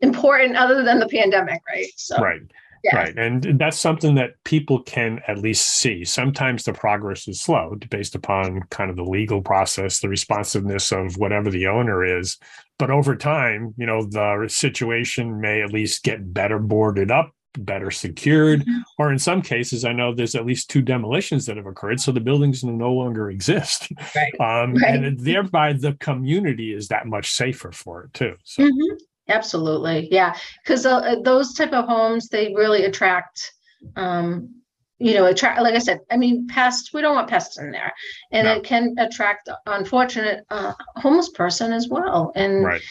important 0.00 0.56
other 0.56 0.82
than 0.82 0.98
the 0.98 1.08
pandemic 1.08 1.60
right 1.68 1.92
so 1.96 2.16
Right. 2.20 2.40
yeah. 2.82 2.96
Right. 2.96 3.18
And 3.18 3.58
that's 3.58 3.78
something 3.78 4.14
that 4.14 4.42
people 4.44 4.82
can 4.82 5.20
at 5.28 5.36
least 5.38 5.66
see. 5.80 6.04
Sometimes 6.04 6.64
the 6.64 6.72
progress 6.72 7.28
is 7.28 7.40
slow 7.40 7.76
based 7.90 8.14
upon 8.14 8.62
kind 8.70 8.88
of 8.90 8.96
the 8.96 9.04
legal 9.04 9.42
process, 9.42 10.00
the 10.00 10.08
responsiveness 10.08 10.90
of 10.90 11.18
whatever 11.18 11.50
the 11.50 11.66
owner 11.66 12.02
is. 12.02 12.38
But 12.78 12.90
over 12.90 13.14
time, 13.14 13.74
you 13.76 13.84
know, 13.84 14.04
the 14.04 14.46
situation 14.48 15.38
may 15.40 15.60
at 15.60 15.72
least 15.72 16.02
get 16.02 16.32
better 16.32 16.58
boarded 16.58 17.10
up, 17.10 17.34
better 17.58 17.90
secured, 17.90 18.60
Mhm. 18.64 18.82
or 18.98 19.10
in 19.12 19.18
some 19.18 19.42
cases, 19.42 19.84
I 19.84 19.92
know 19.92 20.14
there's 20.14 20.34
at 20.34 20.46
least 20.46 20.70
two 20.70 20.82
demolitions 20.82 21.46
that 21.46 21.56
have 21.56 21.66
occurred. 21.66 22.00
So 22.00 22.12
the 22.12 22.20
buildings 22.20 22.62
no 22.62 22.92
longer 22.92 23.30
exist. 23.30 23.88
Right. 24.14 24.32
Um, 24.40 24.74
Right. 24.74 24.94
And 25.04 25.18
thereby 25.18 25.72
the 25.72 25.94
community 25.94 26.72
is 26.74 26.88
that 26.88 27.06
much 27.06 27.32
safer 27.32 27.72
for 27.72 28.04
it 28.04 28.14
too. 28.14 28.36
So, 28.44 28.62
Mhm. 28.62 28.98
absolutely 29.28 30.08
yeah 30.10 30.34
because 30.64 30.84
uh, 30.84 31.14
those 31.22 31.54
type 31.54 31.72
of 31.72 31.84
homes 31.86 32.28
they 32.28 32.52
really 32.56 32.84
attract 32.84 33.52
um 33.94 34.52
you 34.98 35.14
know 35.14 35.26
attract 35.26 35.60
like 35.62 35.74
i 35.76 35.78
said 35.78 36.00
i 36.10 36.16
mean 36.16 36.48
pests 36.48 36.92
we 36.92 37.00
don't 37.00 37.14
want 37.14 37.28
pests 37.28 37.56
in 37.56 37.70
there 37.70 37.92
and 38.32 38.46
No. 38.46 38.54
it 38.54 38.64
can 38.64 38.92
attract 38.98 39.48
unfortunate 39.66 40.44
uh, 40.50 40.72
homeless 40.96 41.28
person 41.28 41.72
as 41.72 41.86
well 41.88 42.32
and 42.34 42.64
right. 42.64 42.82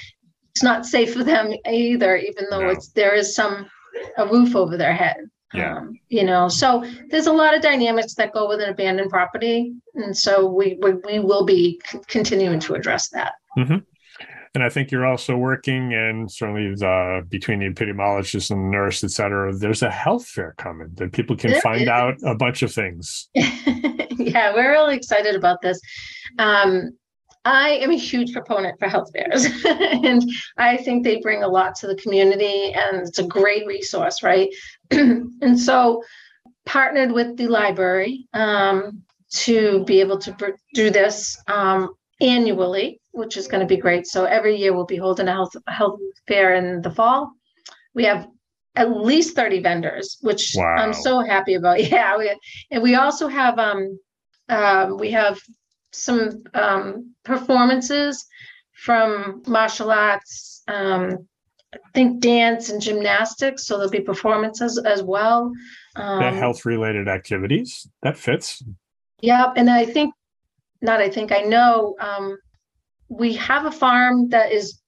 it's 0.52 0.64
not 0.64 0.86
safe 0.86 1.14
for 1.14 1.26
them 1.26 1.52
either, 1.70 2.16
even 2.16 2.46
though 2.50 2.62
No. 2.62 2.70
it's 2.70 2.88
there 2.94 3.14
is 3.16 3.36
some 3.36 3.68
a 4.18 4.26
roof 4.28 4.56
over 4.56 4.78
their 4.78 4.94
head. 4.94 5.18
Yeah. 5.54 5.78
Um, 5.78 6.00
you 6.10 6.24
know, 6.24 6.48
so 6.48 6.86
there's 7.10 7.26
a 7.26 7.34
lot 7.34 7.56
of 7.56 7.62
dynamics 7.64 8.14
that 8.16 8.34
go 8.34 8.48
with 8.48 8.62
an 8.62 8.70
abandoned 8.70 9.10
property, 9.10 9.74
and 9.96 10.16
so 10.16 10.46
we 10.46 10.78
we, 10.82 10.94
we 10.94 11.20
will 11.20 11.44
be 11.44 11.82
c- 11.88 12.00
continuing 12.08 12.60
to 12.62 12.76
address 12.76 13.10
that. 13.10 13.34
And 14.56 14.64
I 14.64 14.70
think 14.70 14.92
you're 14.92 15.06
also 15.06 15.38
working, 15.38 15.94
and 15.94 16.30
certainly 16.32 16.74
the, 16.74 17.24
between 17.30 17.60
the 17.60 17.68
epidemiologist 17.70 18.50
and 18.50 18.60
the 18.66 18.72
nurse, 18.78 19.04
et 19.04 19.12
cetera, 19.12 19.54
there's 19.56 19.84
a 19.84 19.92
health 19.92 20.26
fair 20.28 20.56
coming 20.58 20.90
that 20.96 21.14
people 21.14 21.36
can 21.36 21.52
There 21.52 21.62
find 21.62 21.84
is. 21.84 21.88
out 21.88 22.16
a 22.26 22.34
bunch 22.34 22.64
of 22.64 22.74
things. 22.74 23.30
yeah, 23.36 24.54
we're 24.54 24.72
really 24.72 24.96
excited 24.96 25.36
about 25.36 25.62
this. 25.62 25.80
Um, 26.40 26.98
I 27.46 27.70
am 27.70 27.92
a 27.92 27.98
huge 27.98 28.34
proponent 28.34 28.78
for 28.80 28.88
health 28.88 29.12
fairs, 29.14 29.46
and 29.66 30.22
I 30.58 30.78
think 30.78 31.04
they 31.04 31.20
bring 31.20 31.44
a 31.44 31.48
lot 31.48 31.76
to 31.76 31.88
the 31.88 31.96
community, 31.96 32.74
and 32.74 33.08
it's 33.08 33.20
a 33.20 33.24
great 33.28 33.66
resource, 33.66 34.22
right? 34.22 34.50
and 34.92 35.60
so, 35.60 36.04
partnered 36.66 37.12
with 37.12 37.38
the 37.38 37.48
library 37.48 38.28
um, 38.34 39.02
to 39.32 39.84
be 39.86 40.02
able 40.02 40.18
to 40.18 40.32
br- 40.34 40.50
do 40.74 40.90
this 40.90 41.42
um, 41.48 41.90
annually, 42.22 43.00
which 43.12 43.38
is 43.38 43.48
going 43.48 43.62
to 43.62 43.66
be 43.66 43.78
great. 43.78 44.06
So 44.06 44.26
every 44.26 44.56
year 44.56 44.74
we'll 44.74 44.86
be 44.86 44.98
holding 44.98 45.28
a 45.28 45.32
health 45.32 45.56
health 45.68 46.00
fair 46.28 46.56
in 46.56 46.82
the 46.82 46.92
fall. 46.92 47.32
We 47.94 48.04
have 48.04 48.28
at 48.76 48.92
least 48.92 49.36
30 49.36 49.62
vendors, 49.62 50.18
which 50.22 50.54
Wow. 50.56 50.76
I'm 50.76 50.94
so 50.94 51.22
happy 51.22 51.56
about. 51.56 51.80
Yeah, 51.92 52.18
we, 52.18 52.38
and 52.72 52.84
we 52.84 52.96
also 52.96 53.28
have 53.28 53.58
um, 53.60 54.00
um, 54.50 54.98
we 54.98 55.12
have 55.12 55.40
some 55.92 56.44
um, 56.54 57.14
performances 57.24 58.26
from 58.74 59.44
martial 59.48 59.92
arts, 59.92 60.64
um, 60.68 61.28
I 61.74 61.78
think 61.94 62.22
dance 62.22 62.70
and 62.70 62.82
gymnastics. 62.82 63.66
So 63.66 63.76
there'll 63.76 63.92
be 63.92 64.00
performances 64.00 64.78
as 64.78 65.04
well. 65.04 65.52
Um, 65.96 66.20
the 66.20 66.32
health 66.32 66.66
related 66.66 67.08
activities 67.08 67.88
that 68.02 68.18
fits. 68.18 68.64
Yeah, 69.22 69.52
and 69.56 69.70
I 69.70 69.86
think, 69.86 70.14
not 70.82 71.02
I 71.02 71.10
think, 71.10 71.32
I 71.32 71.42
know, 71.42 71.96
um, 72.00 72.38
we 73.10 73.34
have 73.34 73.66
a 73.66 73.72
farm 73.72 74.30
that 74.30 74.52
is 74.52 74.82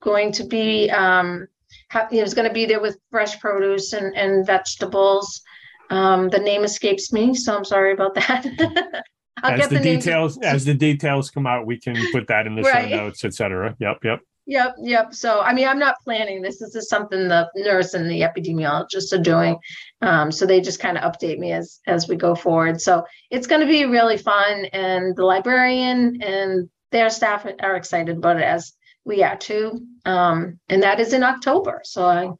going 0.00 0.32
to 0.32 0.44
be, 0.44 0.90
um, 0.90 1.46
ha- 1.90 2.08
you 2.10 2.18
know, 2.18 2.24
is 2.24 2.34
gonna 2.34 2.52
be 2.52 2.64
there 2.64 2.80
with 2.80 2.98
fresh 3.10 3.38
produce 3.38 3.92
and, 3.92 4.16
and 4.16 4.46
vegetables. 4.46 5.42
Um, 5.90 6.28
the 6.30 6.38
name 6.38 6.64
escapes 6.64 7.12
me, 7.12 7.34
so 7.34 7.56
I'm 7.56 7.64
sorry 7.64 7.92
about 7.92 8.14
that. 8.14 9.04
I'll 9.42 9.52
As 9.52 9.60
get 9.60 9.70
the, 9.70 9.80
names- 9.80 10.04
details 10.04 10.38
as 10.38 10.64
the 10.64 10.74
details 10.74 11.30
come 11.30 11.46
out, 11.46 11.66
we 11.66 11.78
can 11.78 11.96
put 12.12 12.26
that 12.28 12.46
in 12.46 12.56
the 12.56 12.62
Right. 12.62 12.88
show 12.90 12.96
notes, 12.96 13.24
et 13.24 13.34
cetera. 13.34 13.76
Yep, 13.78 13.98
yep. 14.04 14.20
Yep, 14.48 14.76
yep. 14.80 15.12
So, 15.12 15.40
I 15.40 15.52
mean, 15.52 15.66
I'm 15.66 15.78
not 15.80 15.96
planning 16.04 16.40
this. 16.40 16.60
This 16.60 16.76
is 16.76 16.88
something 16.88 17.26
the 17.26 17.48
nurse 17.56 17.94
and 17.94 18.08
the 18.08 18.20
epidemiologist 18.20 19.12
are 19.12 19.20
doing. 19.22 19.58
Um, 20.02 20.30
so 20.30 20.46
they 20.46 20.60
just 20.60 20.78
kind 20.78 20.96
of 20.96 21.02
update 21.12 21.38
me 21.38 21.50
as 21.52 21.80
as 21.88 22.08
we 22.08 22.14
go 22.14 22.36
forward. 22.36 22.80
So 22.80 23.04
it's 23.30 23.48
going 23.48 23.60
to 23.60 23.66
be 23.66 23.84
really 23.86 24.16
fun, 24.16 24.66
and 24.66 25.16
the 25.16 25.24
librarian 25.24 26.22
and 26.22 26.68
their 26.92 27.10
staff 27.10 27.44
are 27.60 27.74
excited 27.74 28.16
about 28.18 28.36
it 28.36 28.44
as 28.44 28.72
we 29.04 29.24
are 29.24 29.36
too. 29.36 29.80
Um, 30.04 30.60
and 30.68 30.82
that 30.84 31.00
is 31.00 31.12
in 31.12 31.24
October. 31.24 31.80
So 31.84 32.06
I 32.06 32.30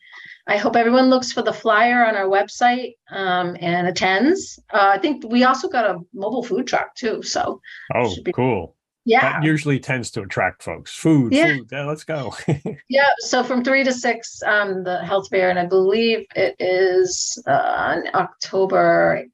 I 0.49 0.57
hope 0.57 0.77
everyone 0.77 1.11
looks 1.11 1.33
for 1.33 1.43
the 1.43 1.53
flyer 1.53 2.05
on 2.07 2.15
our 2.15 2.27
website 2.27 2.95
um, 3.11 3.57
and 3.61 3.89
attends. 3.89 4.59
Uh, 4.73 4.91
I 4.95 4.99
think 4.99 5.25
we 5.29 5.43
also 5.45 5.69
got 5.69 5.85
a 5.91 5.99
mobile 6.15 6.43
food 6.45 6.67
truck 6.69 6.95
too. 6.95 7.23
So 7.23 7.61
Oh, 7.95 8.15
be- 8.25 8.33
cool. 8.33 8.77
yeah, 9.05 9.23
That 9.23 9.43
usually 9.45 9.81
tends 9.81 10.11
to 10.13 10.23
attract 10.23 10.63
folks. 10.63 10.93
Food, 10.93 11.33
Yeah. 11.33 11.57
food. 11.57 11.69
Yeah, 11.73 11.85
let's 11.87 12.05
go. 12.05 12.33
Yeah, 12.89 13.11
so 13.19 13.43
from 13.43 13.65
three 13.65 13.83
to 13.83 13.93
six, 13.93 14.41
um, 14.47 14.85
the 14.85 15.05
health 15.05 15.29
fair, 15.31 15.51
and 15.51 15.59
I 15.59 15.67
believe 15.67 16.25
it 16.37 16.55
is 16.61 17.43
uh, 17.49 17.75
on 17.95 18.05
October 18.15 19.25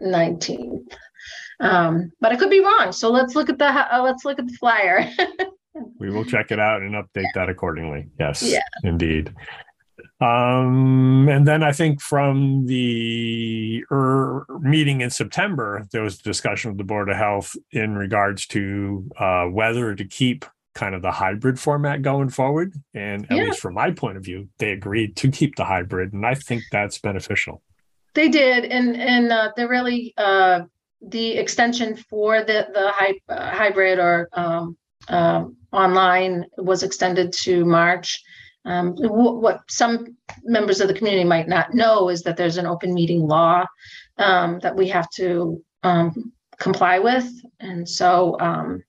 nineteenth. 0.00 0.92
Um, 1.60 2.12
but 2.20 2.30
I 2.32 2.36
could 2.36 2.50
be 2.50 2.60
wrong. 2.60 2.92
So 2.92 3.10
let's 3.10 3.34
look 3.34 3.48
at 3.48 3.58
the 3.58 3.66
uh, 3.66 4.02
let's 4.02 4.24
look 4.26 4.38
at 4.38 4.46
the 4.46 4.52
flyer. 4.54 5.08
we 5.98 6.10
will 6.10 6.24
check 6.24 6.50
it 6.50 6.60
out 6.60 6.82
and 6.82 6.94
update 6.94 7.26
that 7.34 7.48
accordingly. 7.48 8.08
Yes, 8.20 8.42
Yeah. 8.42 8.60
indeed. 8.84 9.34
Um, 10.20 11.28
and 11.28 11.46
then 11.46 11.62
I 11.62 11.72
think 11.72 12.00
from 12.00 12.66
the 12.66 13.84
er, 13.90 14.44
meeting 14.60 15.00
in 15.00 15.10
September, 15.10 15.86
there 15.92 16.02
was 16.02 16.18
discussion 16.18 16.72
with 16.72 16.78
the 16.78 16.84
Board 16.84 17.08
of 17.08 17.16
Health 17.16 17.56
in 17.70 17.96
regards 17.96 18.46
to 18.48 19.08
uh, 19.16 19.44
whether 19.44 19.94
to 19.94 20.04
keep 20.04 20.44
kind 20.74 20.94
of 20.94 21.02
the 21.02 21.12
hybrid 21.12 21.58
format 21.58 22.02
going 22.02 22.30
forward. 22.30 22.72
And 22.94 23.24
at 23.30 23.36
Yeah. 23.36 23.44
least 23.44 23.60
from 23.60 23.74
my 23.74 23.92
point 23.92 24.16
of 24.16 24.24
view, 24.24 24.48
they 24.58 24.72
agreed 24.72 25.16
to 25.16 25.30
keep 25.30 25.54
the 25.56 25.64
hybrid, 25.64 26.12
and 26.12 26.26
I 26.26 26.34
think 26.34 26.64
that's 26.72 26.98
beneficial. 26.98 27.62
They 28.14 28.28
did, 28.28 28.64
and 28.64 28.96
and 28.96 29.30
uh, 29.30 29.52
they're 29.56 29.68
really 29.68 30.14
uh, 30.16 30.62
the 31.00 31.32
extension 31.36 31.94
for 31.94 32.42
the 32.42 32.68
the 32.72 32.90
hy- 32.92 33.20
uh, 33.28 33.50
hybrid 33.50 34.00
or 34.00 34.28
um, 34.32 34.76
um, 35.08 35.56
online 35.72 36.44
was 36.56 36.82
extended 36.82 37.32
to 37.44 37.64
March. 37.64 38.20
Um, 38.64 38.96
wh- 38.96 39.40
what 39.40 39.60
some 39.68 40.16
members 40.44 40.80
of 40.80 40.88
the 40.88 40.94
community 40.94 41.24
might 41.24 41.48
not 41.48 41.74
know 41.74 42.08
is 42.08 42.22
that 42.22 42.36
there's 42.36 42.58
an 42.58 42.66
open 42.66 42.92
meeting 42.92 43.26
law 43.26 43.64
um, 44.18 44.58
that 44.60 44.76
we 44.76 44.88
have 44.88 45.08
to 45.16 45.62
um, 45.82 46.32
comply 46.58 46.98
with, 46.98 47.30
and 47.60 47.88
so 47.88 48.38
um, 48.40 48.82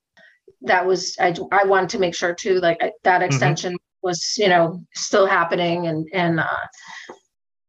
that 0.62 0.86
was 0.86 1.16
I 1.20 1.36
I 1.52 1.64
wanted 1.66 1.90
to 1.92 2.00
make 2.00 2.16
sure 2.16 2.34
too, 2.34 2.60
like 2.60 2.78
I, 2.82 2.92
that 3.04 3.22
extension 3.22 3.78
was 4.02 4.36
you 4.38 4.50
know 4.50 4.82
still 4.94 5.26
happening 5.26 5.88
and 5.88 6.08
and 6.14 6.40
uh, 6.40 6.68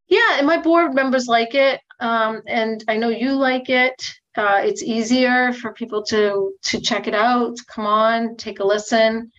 yeah, 0.09 0.39
and 0.39 0.47
my 0.47 0.59
board 0.59 0.95
members 0.95 1.29
like 1.29 1.55
it, 1.55 1.81
um, 2.01 2.43
and 2.47 2.83
I 2.89 2.97
know 2.97 3.09
you 3.09 3.33
like 3.33 3.69
it. 3.69 3.95
Uh, 4.37 4.61
it's 4.65 4.83
easier 4.83 5.53
for 5.53 5.73
people 5.73 6.03
to 6.05 6.53
to 6.63 6.81
check 6.81 7.07
it 7.07 7.15
out. 7.15 7.57
Come 7.69 7.87
on, 7.87 8.37
take 8.37 8.61
a 8.61 8.65
listen, 8.65 9.31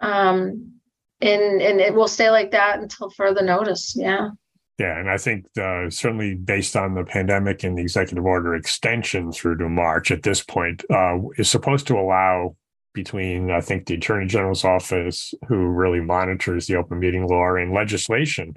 um, 0.00 0.79
and 1.20 1.62
and 1.62 1.80
it 1.80 1.94
will 1.94 2.08
stay 2.08 2.30
like 2.30 2.50
that 2.52 2.80
until 2.80 3.10
further 3.10 3.42
notice. 3.42 3.94
Yeah, 3.96 4.30
Yeah, 4.78 4.98
and 4.98 5.10
I 5.10 5.18
think 5.18 5.46
uh, 5.58 5.90
certainly 5.90 6.34
based 6.34 6.74
on 6.74 6.94
the 6.94 7.04
pandemic 7.04 7.64
and 7.64 7.76
the 7.76 7.82
executive 7.82 8.24
order 8.24 8.54
extension 8.54 9.30
through 9.30 9.58
to 9.58 9.68
March 9.68 10.10
at 10.10 10.22
this 10.22 10.42
point 10.42 10.84
uh, 10.90 11.18
is 11.36 11.50
supposed 11.50 11.86
to 11.88 11.98
allow 11.98 12.56
between 12.94 13.50
I 13.50 13.60
think 13.60 13.86
the 13.86 13.94
Attorney 13.94 14.26
General's 14.26 14.64
office, 14.64 15.34
who 15.48 15.66
really 15.66 16.00
monitors 16.00 16.66
the 16.66 16.76
open 16.76 16.98
meeting 16.98 17.26
law 17.26 17.56
and 17.56 17.72
legislation, 17.72 18.56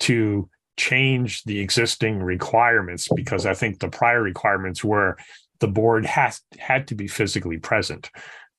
to 0.00 0.48
change 0.76 1.44
the 1.44 1.60
existing 1.60 2.22
requirements 2.22 3.08
because 3.14 3.46
I 3.46 3.54
think 3.54 3.78
the 3.78 3.88
prior 3.88 4.22
requirements 4.22 4.82
were 4.82 5.16
the 5.60 5.68
board 5.68 6.06
has 6.06 6.40
had 6.58 6.88
to 6.88 6.94
be 6.94 7.06
physically 7.06 7.58
present. 7.58 8.10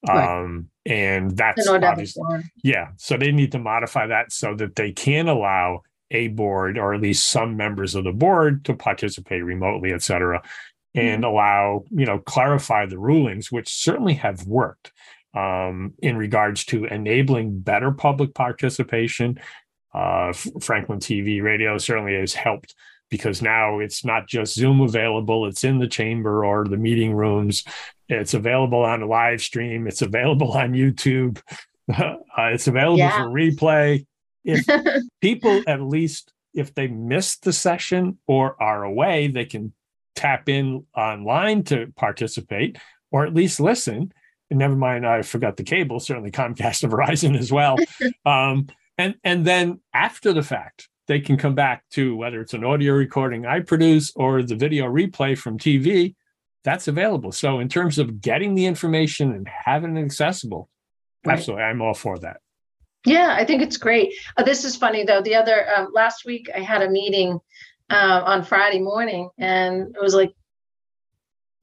Right. 0.07 0.41
Um, 0.41 0.69
and 0.85 1.37
that's 1.37 1.65
in 1.65 1.71
order 1.71 1.81
to 1.81 1.91
obviously 1.91 2.23
yeah, 2.63 2.89
so 2.97 3.17
they 3.17 3.31
need 3.31 3.51
to 3.51 3.59
modify 3.59 4.07
that 4.07 4.31
so 4.31 4.55
that 4.55 4.75
they 4.75 4.91
can 4.91 5.27
allow 5.27 5.81
a 6.09 6.27
board 6.29 6.77
or 6.77 6.93
at 6.93 7.01
least 7.01 7.27
some 7.27 7.55
members 7.55 7.95
of 7.95 8.03
the 8.03 8.11
board 8.11 8.65
to 8.65 8.73
participate 8.73 9.43
remotely, 9.43 9.93
et 9.93 10.01
cetera, 10.01 10.41
and 10.93 11.23
allow, 11.23 11.85
you 11.91 12.05
know, 12.05 12.19
clarify 12.19 12.85
the 12.85 12.99
rulings, 12.99 13.51
which 13.51 13.69
certainly 13.69 14.15
have 14.15 14.45
worked 14.45 14.91
um, 15.33 15.93
in 16.01 16.17
regards 16.17 16.65
to 16.65 16.85
enabling 16.85 17.59
better 17.59 17.91
public 17.91 18.33
participation. 18.33 19.39
Uh, 19.93 20.33
Franklin 20.61 20.99
TV 20.99 21.41
radio 21.41 21.77
certainly 21.77 22.15
has 22.15 22.33
helped 22.33 22.75
because 23.09 23.41
now 23.41 23.79
it's 23.79 24.05
not 24.05 24.27
just 24.27 24.55
Zoom 24.55 24.81
available, 24.81 25.45
it's 25.45 25.63
in 25.63 25.79
the 25.79 25.87
chamber 25.87 26.45
or 26.45 26.65
the 26.65 26.77
meeting 26.77 27.13
rooms. 27.13 27.63
It's 28.11 28.33
available 28.33 28.83
on 28.83 29.01
a 29.01 29.05
live 29.07 29.41
stream, 29.41 29.87
it's 29.87 30.01
available 30.01 30.51
on 30.51 30.73
YouTube, 30.73 31.41
uh, 31.93 32.15
it's 32.37 32.67
available 32.67 32.97
Yeah. 32.99 33.17
for 33.17 33.29
replay. 33.29 34.05
If 34.43 34.65
people 35.21 35.61
at 35.67 35.81
least 35.81 36.33
if 36.53 36.73
they 36.73 36.87
missed 36.87 37.43
the 37.43 37.53
session 37.53 38.17
or 38.27 38.61
are 38.61 38.83
away, 38.83 39.27
they 39.27 39.45
can 39.45 39.73
tap 40.15 40.49
in 40.49 40.85
online 40.95 41.63
to 41.63 41.87
participate 41.95 42.77
or 43.11 43.25
at 43.25 43.33
least 43.33 43.59
listen. 43.59 44.11
And 44.49 44.59
never 44.59 44.75
mind, 44.75 45.07
I 45.07 45.21
forgot 45.21 45.55
the 45.55 45.63
cable, 45.63 45.99
certainly 46.01 46.31
Comcast 46.31 46.83
and 46.83 46.91
Verizon 46.91 47.37
as 47.37 47.51
well. 47.51 47.77
um, 48.25 48.67
and 48.97 49.15
and 49.23 49.45
then 49.45 49.79
after 49.93 50.33
the 50.33 50.43
fact, 50.43 50.89
they 51.07 51.19
can 51.21 51.37
come 51.37 51.55
back 51.55 51.83
to 51.91 52.15
whether 52.17 52.41
it's 52.41 52.53
an 52.53 52.65
audio 52.65 52.93
recording 52.93 53.45
I 53.45 53.61
produce 53.61 54.11
or 54.15 54.43
the 54.43 54.55
video 54.55 54.85
replay 54.85 55.37
from 55.37 55.57
TV. 55.57 56.15
That's 56.63 56.87
available. 56.87 57.31
So 57.31 57.59
in 57.59 57.69
terms 57.69 57.97
of 57.97 58.21
getting 58.21 58.53
the 58.55 58.65
information 58.65 59.31
and 59.31 59.47
having 59.47 59.97
it 59.97 60.03
accessible, 60.03 60.69
Right. 61.25 61.33
absolutely, 61.37 61.63
I'm 61.65 61.81
all 61.81 61.93
for 61.93 62.17
that. 62.19 62.37
Yeah, 63.05 63.35
I 63.37 63.45
think 63.45 63.61
it's 63.63 63.77
great. 63.77 64.13
Uh, 64.37 64.43
this 64.43 64.63
is 64.63 64.75
funny 64.75 65.03
though. 65.03 65.21
The 65.21 65.35
other 65.35 65.67
um, 65.75 65.89
last 65.93 66.23
week, 66.25 66.49
I 66.55 66.59
had 66.59 66.81
a 66.83 66.89
meeting 66.89 67.39
uh, 67.89 68.21
on 68.25 68.43
Friday 68.43 68.79
morning, 68.79 69.29
and 69.39 69.95
it 69.95 70.01
was 70.01 70.13
like 70.13 70.31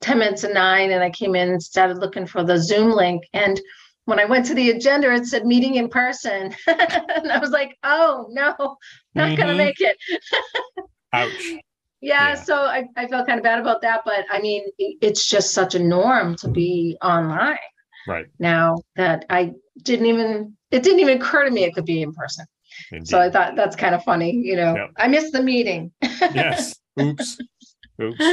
ten 0.01 0.19
minutes 0.19 0.43
to 0.43 0.53
nine, 0.53 0.91
and 0.91 1.03
I 1.03 1.11
came 1.11 1.35
in 1.35 1.49
and 1.51 1.63
started 1.63 1.99
looking 1.99 2.27
for 2.27 2.43
the 2.45 2.59
Zoom 2.59 2.91
link. 2.91 3.23
And 3.33 3.61
when 4.05 4.19
I 4.19 4.25
went 4.25 4.47
to 4.47 4.55
the 4.55 4.71
agenda, 4.71 5.13
it 5.13 5.27
said 5.27 5.45
meeting 5.47 5.77
in 5.77 5.89
person, 5.89 6.55
and 6.67 7.31
I 7.33 7.39
was 7.41 7.51
like, 7.51 7.77
"Oh 7.85 8.27
no, 8.31 8.77
not 9.15 9.37
gonna 9.37 9.55
Mhm. 9.55 9.57
make 9.59 9.81
it." 9.81 9.97
Ouch. 11.13 11.55
Yeah, 12.01 12.29
Yeah. 12.29 12.35
so 12.35 12.57
I, 12.57 12.85
I 12.97 13.07
felt 13.09 13.27
kind 13.27 13.39
of 13.39 13.45
bad 13.45 13.59
about 13.61 13.83
that, 13.83 14.03
but 14.05 14.25
I 14.31 14.41
mean, 14.41 14.65
it's 14.79 15.29
just 15.29 15.53
such 15.53 15.75
a 15.75 15.79
norm 15.79 16.37
to 16.37 16.49
be 16.49 16.97
online 17.03 17.59
Right. 18.07 18.27
now 18.39 18.77
that 18.97 19.25
I 19.29 19.53
didn't 19.83 20.07
even 20.07 20.57
it 20.71 20.83
didn't 20.83 21.01
even 21.01 21.19
occur 21.21 21.45
to 21.45 21.51
me 21.51 21.65
it 21.65 21.75
could 21.75 21.85
be 21.87 22.03
in 22.03 22.13
person. 22.13 22.47
So 23.05 23.19
I 23.19 23.31
thought 23.31 23.57
that's 23.57 23.75
kind 23.75 23.95
of 23.95 24.05
funny, 24.05 24.33
you 24.33 24.55
know. 24.55 24.75
Yep. 24.77 24.91
I 24.99 25.09
missed 25.09 25.33
the 25.33 25.43
meeting. 25.43 25.91
yes. 26.03 26.75
Oops. 27.01 27.39
Oops. 28.01 28.25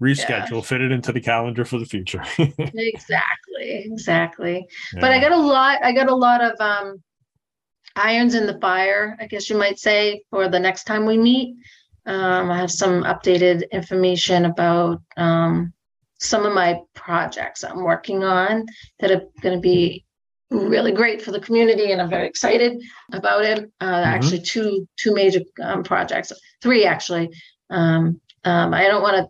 Reschedule, 0.00 0.64
fit 0.64 0.80
it 0.80 0.92
into 0.92 1.10
the 1.12 1.20
calendar 1.20 1.64
for 1.64 1.78
the 1.78 1.84
future. 1.84 2.22
exactly, 2.38 3.82
exactly. 3.84 4.66
But 4.94 5.10
I 5.12 5.18
got 5.20 5.32
a 5.32 5.36
lot. 5.36 5.82
I 5.82 5.92
got 5.92 6.08
a 6.08 6.14
lot 6.14 6.40
of 6.40 6.60
um, 6.60 7.02
irons 7.96 8.34
in 8.34 8.46
the 8.46 8.58
fire, 8.60 9.16
I 9.20 9.26
guess 9.26 9.50
you 9.50 9.56
might 9.58 9.78
say, 9.78 10.22
for 10.30 10.48
the 10.48 10.60
next 10.60 10.84
time 10.84 11.06
we 11.06 11.18
meet. 11.18 11.56
Um, 12.06 12.50
I 12.50 12.56
have 12.58 12.70
some 12.70 13.04
updated 13.04 13.70
information 13.70 14.46
about 14.46 15.02
um, 15.16 15.72
some 16.18 16.46
of 16.46 16.54
my 16.54 16.80
projects 16.94 17.64
I'm 17.64 17.82
working 17.82 18.24
on 18.24 18.66
that 19.00 19.10
are 19.10 19.22
going 19.42 19.54
to 19.56 19.60
be 19.60 20.04
really 20.50 20.92
great 20.92 21.22
for 21.22 21.30
the 21.30 21.40
community, 21.40 21.92
and 21.92 22.00
I'm 22.00 22.10
very 22.10 22.26
excited 22.26 22.82
about 23.12 23.44
it. 23.44 23.70
Uh, 23.80 24.02
Actually, 24.04 24.42
two 24.42 24.88
two 24.96 25.14
major 25.14 25.40
um, 25.62 25.82
projects, 25.82 26.32
three 26.62 26.84
actually. 26.84 27.30
Um, 27.70 28.20
um, 28.44 28.74
I 28.74 28.88
don't 28.88 29.02
want 29.02 29.16
to 29.16 29.28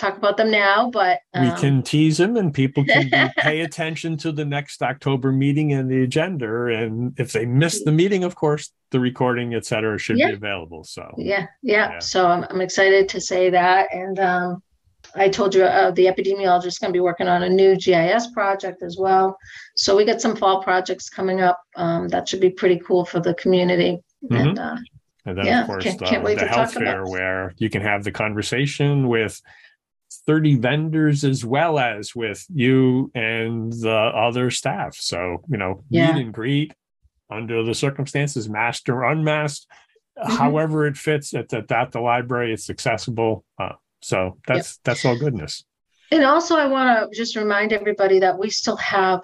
talk 0.00 0.16
about 0.16 0.36
them 0.36 0.50
now, 0.50 0.90
but 0.90 1.20
we 1.34 1.48
um, 1.48 1.58
can 1.58 1.82
tease 1.82 2.16
them 2.18 2.36
and 2.36 2.52
people 2.54 2.84
can 2.84 3.10
be, 3.10 3.32
pay 3.42 3.60
attention 3.60 4.16
to 4.18 4.32
the 4.32 4.44
next 4.44 4.82
October 4.82 5.30
meeting 5.30 5.72
and 5.72 5.90
the 5.90 6.02
agenda. 6.02 6.66
And 6.66 7.18
if 7.18 7.32
they 7.32 7.44
miss 7.46 7.84
the 7.84 7.92
meeting, 7.92 8.24
of 8.24 8.34
course, 8.34 8.72
the 8.90 8.98
recording, 9.00 9.54
et 9.54 9.64
cetera, 9.66 9.98
should 9.98 10.18
Yeah. 10.18 10.28
be 10.28 10.34
available. 10.34 10.84
So 10.84 11.14
Yeah, 11.18 11.46
yeah. 11.62 11.92
Yeah. 11.92 11.98
So 12.00 12.26
I'm, 12.26 12.44
I'm 12.50 12.60
excited 12.60 13.08
to 13.10 13.20
say 13.20 13.50
that. 13.50 13.92
And 13.94 14.18
um, 14.18 14.62
I 15.14 15.28
told 15.28 15.54
you 15.54 15.64
uh, 15.64 15.90
the 15.92 16.06
epidemiologist 16.06 16.66
is 16.66 16.78
going 16.78 16.90
to 16.92 16.96
be 16.96 17.00
working 17.00 17.28
on 17.28 17.42
a 17.42 17.48
new 17.48 17.76
GIS 17.76 18.28
project 18.28 18.82
as 18.82 18.96
well. 18.98 19.36
So 19.76 19.96
we 19.96 20.04
got 20.04 20.20
some 20.20 20.34
fall 20.36 20.62
projects 20.62 21.08
coming 21.08 21.40
up. 21.40 21.60
Um, 21.76 22.08
that 22.08 22.28
should 22.28 22.40
be 22.40 22.50
pretty 22.50 22.80
cool 22.84 23.04
for 23.04 23.20
the 23.20 23.34
community. 23.34 23.98
And 24.30 24.58
uh, 24.58 24.76
And 25.26 25.36
then, 25.38 25.46
Yeah, 25.46 25.60
of 25.62 25.66
course, 25.66 25.84
can't- 25.84 25.98
the, 25.98 26.04
can't 26.06 26.24
the 26.24 26.46
health 26.46 26.72
fair 26.74 27.04
where 27.04 27.52
you 27.58 27.68
can 27.70 27.82
have 27.82 28.04
the 28.04 28.12
conversation 28.12 29.08
with 29.08 29.40
30 30.26 30.56
vendors 30.56 31.24
as 31.24 31.44
well 31.44 31.78
as 31.78 32.14
with 32.14 32.44
you 32.52 33.10
and 33.14 33.72
the 33.72 33.90
other 34.14 34.50
staff. 34.50 34.94
So, 34.94 35.42
you 35.48 35.56
know, 35.56 35.82
Yeah. 35.90 36.12
meet 36.12 36.22
and 36.24 36.34
greet 36.34 36.72
under 37.30 37.62
the 37.62 37.74
circumstances, 37.74 38.48
masked 38.48 38.88
or 38.88 39.04
unmasked, 39.04 39.66
Mhm. 40.18 40.36
however 40.38 40.86
it 40.86 40.96
fits 40.96 41.32
at 41.34 41.48
the, 41.48 41.64
at 41.70 41.92
the 41.92 42.00
library, 42.00 42.52
it's 42.52 42.68
accessible. 42.68 43.44
Uh, 43.58 43.72
so 44.02 44.38
that's 44.46 44.78
that's 44.84 45.04
all 45.04 45.16
goodness. 45.18 45.64
and 46.12 46.24
also 46.24 46.56
I 46.56 46.66
want 46.66 46.88
to 47.12 47.16
just 47.16 47.36
remind 47.36 47.72
everybody 47.72 48.18
that 48.18 48.36
we 48.38 48.50
still 48.50 48.76
have 48.76 49.22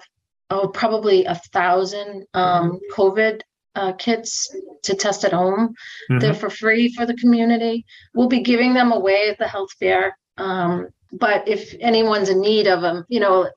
oh 0.49 0.69
probably 0.69 1.25
a 1.25 1.35
thousand 1.53 2.25
um, 2.33 2.79
COVID 2.93 3.41
uh, 3.75 3.91
kits 3.93 4.55
to 4.83 4.95
test 4.95 5.23
at 5.25 5.33
home. 5.33 5.73
They're 6.09 6.31
Mhm. 6.33 6.37
for 6.39 6.49
free 6.49 6.91
for 6.95 7.05
the 7.05 7.13
community. 7.15 7.85
We'll 8.15 8.29
be 8.29 8.39
giving 8.41 8.73
them 8.73 8.91
away 8.91 9.29
at 9.29 9.37
the 9.37 9.47
health 9.47 9.69
fair. 9.79 10.17
Um, 10.37 10.87
but 11.11 11.47
if 11.47 11.73
anyone's 11.79 12.29
in 12.29 12.41
need 12.41 12.67
of 12.67 12.81
them, 12.81 13.05
you 13.07 13.19
know, 13.19 13.49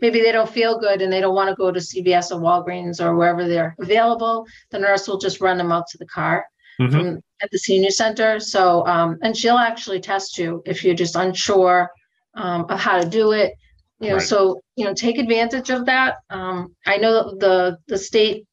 maybe 0.00 0.20
they 0.20 0.32
don't 0.32 0.48
feel 0.48 0.78
good 0.78 1.02
and 1.02 1.12
they 1.12 1.20
don't 1.20 1.34
want 1.34 1.48
to 1.50 1.54
go 1.56 1.70
to 1.70 1.80
CVS 1.80 2.32
or 2.32 2.40
Walgreens 2.40 3.00
or 3.04 3.16
wherever 3.16 3.46
they're 3.46 3.74
available, 3.80 4.46
the 4.70 4.78
nurse 4.78 5.08
will 5.08 5.18
just 5.18 5.40
run 5.40 5.58
them 5.58 5.72
out 5.72 5.86
to 5.88 5.98
the 5.98 6.06
car 6.06 6.46
Mhm. 6.80 6.90
from 6.92 7.20
at 7.42 7.50
the 7.50 7.58
senior 7.58 7.90
center. 7.90 8.40
So, 8.40 8.86
um, 8.86 9.18
and 9.22 9.36
she'll 9.36 9.58
actually 9.58 10.00
test 10.00 10.38
you 10.38 10.62
if 10.66 10.84
you're 10.84 10.94
just 10.94 11.16
unsure 11.16 11.90
um, 12.34 12.66
of 12.68 12.80
how 12.80 13.00
to 13.00 13.08
do 13.08 13.32
it. 13.32 13.54
You 14.00 14.08
know, 14.10 14.16
Right. 14.16 14.26
so 14.26 14.60
you 14.76 14.84
know, 14.84 14.94
take 14.94 15.18
advantage 15.18 15.70
of 15.70 15.86
that. 15.86 16.16
Um, 16.30 16.74
I 16.86 16.96
know 16.96 17.34
the 17.36 17.78
the 17.86 17.96
state 17.98 18.46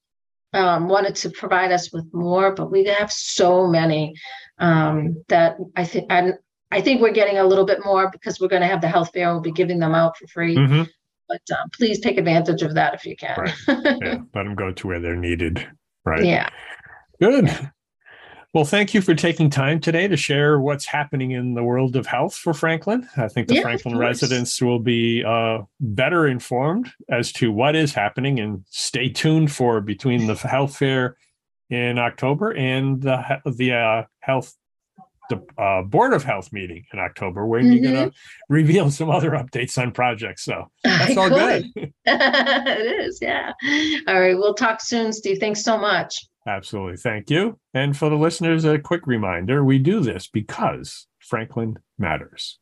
um, 0.54 0.88
wanted 0.88 1.16
to 1.16 1.30
provide 1.32 1.72
us 1.72 1.92
with 1.92 2.06
more, 2.14 2.54
but 2.54 2.70
we 2.70 2.84
have 2.86 3.12
so 3.12 3.66
many 3.68 4.14
um, 4.60 5.24
that 5.30 5.58
I 5.76 5.84
think 5.86 6.12
I'm. 6.12 6.34
I 6.72 6.82
think 6.82 7.02
we're 7.02 7.12
getting 7.12 7.38
a 7.38 7.44
little 7.44 7.66
bit 7.66 7.84
more 7.84 8.10
because 8.10 8.40
we're 8.40 8.48
going 8.48 8.62
to 8.62 8.68
have 8.68 8.82
the 8.82 8.88
health 8.88 9.12
fair. 9.14 9.32
We'll 9.32 9.42
be 9.42 9.52
giving 9.52 9.80
them 9.80 9.94
out 9.94 10.18
for 10.18 10.28
free. 10.28 10.56
Mhm. 10.56 10.88
But 11.28 11.42
um, 11.58 11.70
please 11.74 12.00
take 12.00 12.18
advantage 12.18 12.62
of 12.62 12.76
that 12.76 12.94
if 12.94 13.06
you 13.06 13.16
can. 13.16 13.38
Right. 13.38 13.54
Yeah. 14.02 14.18
Let 14.34 14.44
them 14.44 14.56
go 14.56 14.72
to 14.72 14.88
where 14.88 15.00
they're 15.00 15.16
needed. 15.16 15.66
Right. 16.06 16.26
yeah. 16.26 16.50
Good. 17.22 17.72
Well, 18.54 18.66
thank 18.66 18.94
you 18.94 19.02
for 19.02 19.16
taking 19.16 19.50
time 19.50 19.80
today 19.80 20.10
to 20.10 20.18
share 20.18 20.60
what's 20.60 20.86
happening 20.86 21.32
in 21.32 21.54
the 21.54 21.64
world 21.64 21.96
of 21.96 22.06
health 22.06 22.36
for 22.36 22.54
Franklin. 22.54 23.08
I 23.16 23.30
think 23.30 23.48
the 23.48 23.56
Yeah, 23.56 23.62
Franklin 23.62 23.98
residents 23.98 24.62
will 24.62 24.80
be 24.80 25.24
uh, 25.24 25.60
better 25.80 26.28
informed 26.28 26.92
as 27.10 27.32
to 27.34 27.50
what 27.50 27.78
is 27.78 27.94
happening 27.94 28.42
and 28.42 28.66
stay 28.70 29.08
tuned 29.08 29.54
for 29.54 29.80
between 29.80 30.28
the 30.28 30.36
health 30.36 30.76
fair 30.76 31.16
in 31.70 31.98
October 31.98 32.52
and 32.52 33.02
the 33.02 33.42
the 33.46 33.72
uh, 33.72 34.04
health 34.20 34.54
the 35.32 35.62
uh, 35.62 35.82
board 35.82 36.14
of 36.14 36.24
health 36.24 36.54
meeting 36.54 36.86
in 36.94 37.00
October, 37.00 37.46
where 37.46 37.62
you're 37.62 37.82
going 37.82 38.12
to 38.12 38.18
reveal 38.50 38.92
some 38.92 39.10
other 39.10 39.32
updates 39.32 39.82
on 39.82 39.92
projects. 39.92 40.44
So 40.44 40.70
that's 40.84 41.18
all 41.18 41.30
good. 41.30 41.66
it 42.06 43.02
is. 43.02 43.20
Yeah. 43.22 43.54
All 44.08 44.20
right. 44.20 44.38
We'll 44.38 44.54
talk 44.54 44.82
soon, 44.82 45.12
Steve. 45.14 45.40
Thanks 45.40 45.64
so 45.64 45.78
much. 45.78 46.28
Absolutely. 46.48 46.98
Thank 46.98 47.30
you. 47.30 47.60
And 47.74 47.96
for 47.96 48.10
the 48.10 48.16
listeners, 48.16 48.66
a 48.66 48.80
quick 48.80 49.06
reminder 49.06 49.64
we 49.64 49.78
do 49.78 50.00
this 50.00 50.28
because 50.28 51.08
Franklin 51.20 51.78
matters. 51.98 52.58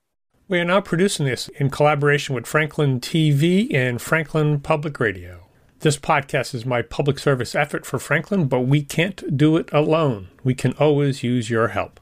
We 0.48 0.60
are 0.60 0.66
now 0.66 0.82
producing 0.82 1.26
this 1.26 1.48
in 1.50 1.70
collaboration 1.70 2.36
with 2.36 2.48
Franklin 2.48 3.00
TV 3.00 3.74
and 3.74 4.02
Franklin 4.02 4.60
Public 4.60 5.00
Radio. 5.00 5.46
This 5.82 5.96
podcast 5.96 6.54
is 6.54 6.66
my 6.66 6.82
public 6.82 7.20
service 7.20 7.56
effort 7.56 7.86
for 7.86 8.00
Franklin, 8.00 8.48
but 8.48 8.62
we 8.62 8.82
can't 8.82 9.38
do 9.38 9.56
it 9.56 9.70
alone. 9.72 10.28
We 10.44 10.54
can 10.54 10.74
always 10.74 11.24
use 11.24 11.50
your 11.50 11.70
help. 11.70 12.02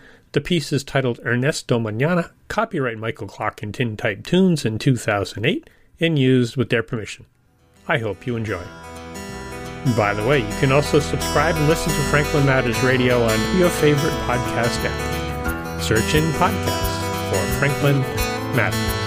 The 0.33 0.41
piece 0.41 0.71
is 0.71 0.85
titled 0.85 1.19
Ernesto 1.25 1.77
Mañana, 1.77 2.31
copyright 2.47 2.97
Michael 2.97 3.27
Clark 3.27 3.61
and 3.61 3.73
Tin 3.73 3.97
Type 3.97 4.25
Tunes 4.25 4.63
in 4.63 4.79
2008, 4.79 5.69
and 5.99 6.17
used 6.17 6.55
with 6.55 6.69
their 6.69 6.83
permission. 6.83 7.25
I 7.87 7.97
hope 7.97 8.25
you 8.25 8.37
enjoy. 8.37 8.63
By 9.97 10.13
the 10.13 10.25
way, 10.25 10.39
you 10.39 10.59
can 10.59 10.71
also 10.71 10.99
subscribe 10.99 11.55
and 11.55 11.67
listen 11.67 11.91
to 11.91 11.99
Franklin 12.09 12.45
Matters 12.45 12.81
Radio 12.81 13.21
on 13.23 13.57
your 13.57 13.69
favorite 13.69 14.13
podcast 14.23 14.79
app. 14.85 15.81
Search 15.81 16.15
in 16.15 16.23
podcasts 16.33 17.29
for 17.29 17.59
Franklin 17.59 17.99
Matters. 18.55 19.00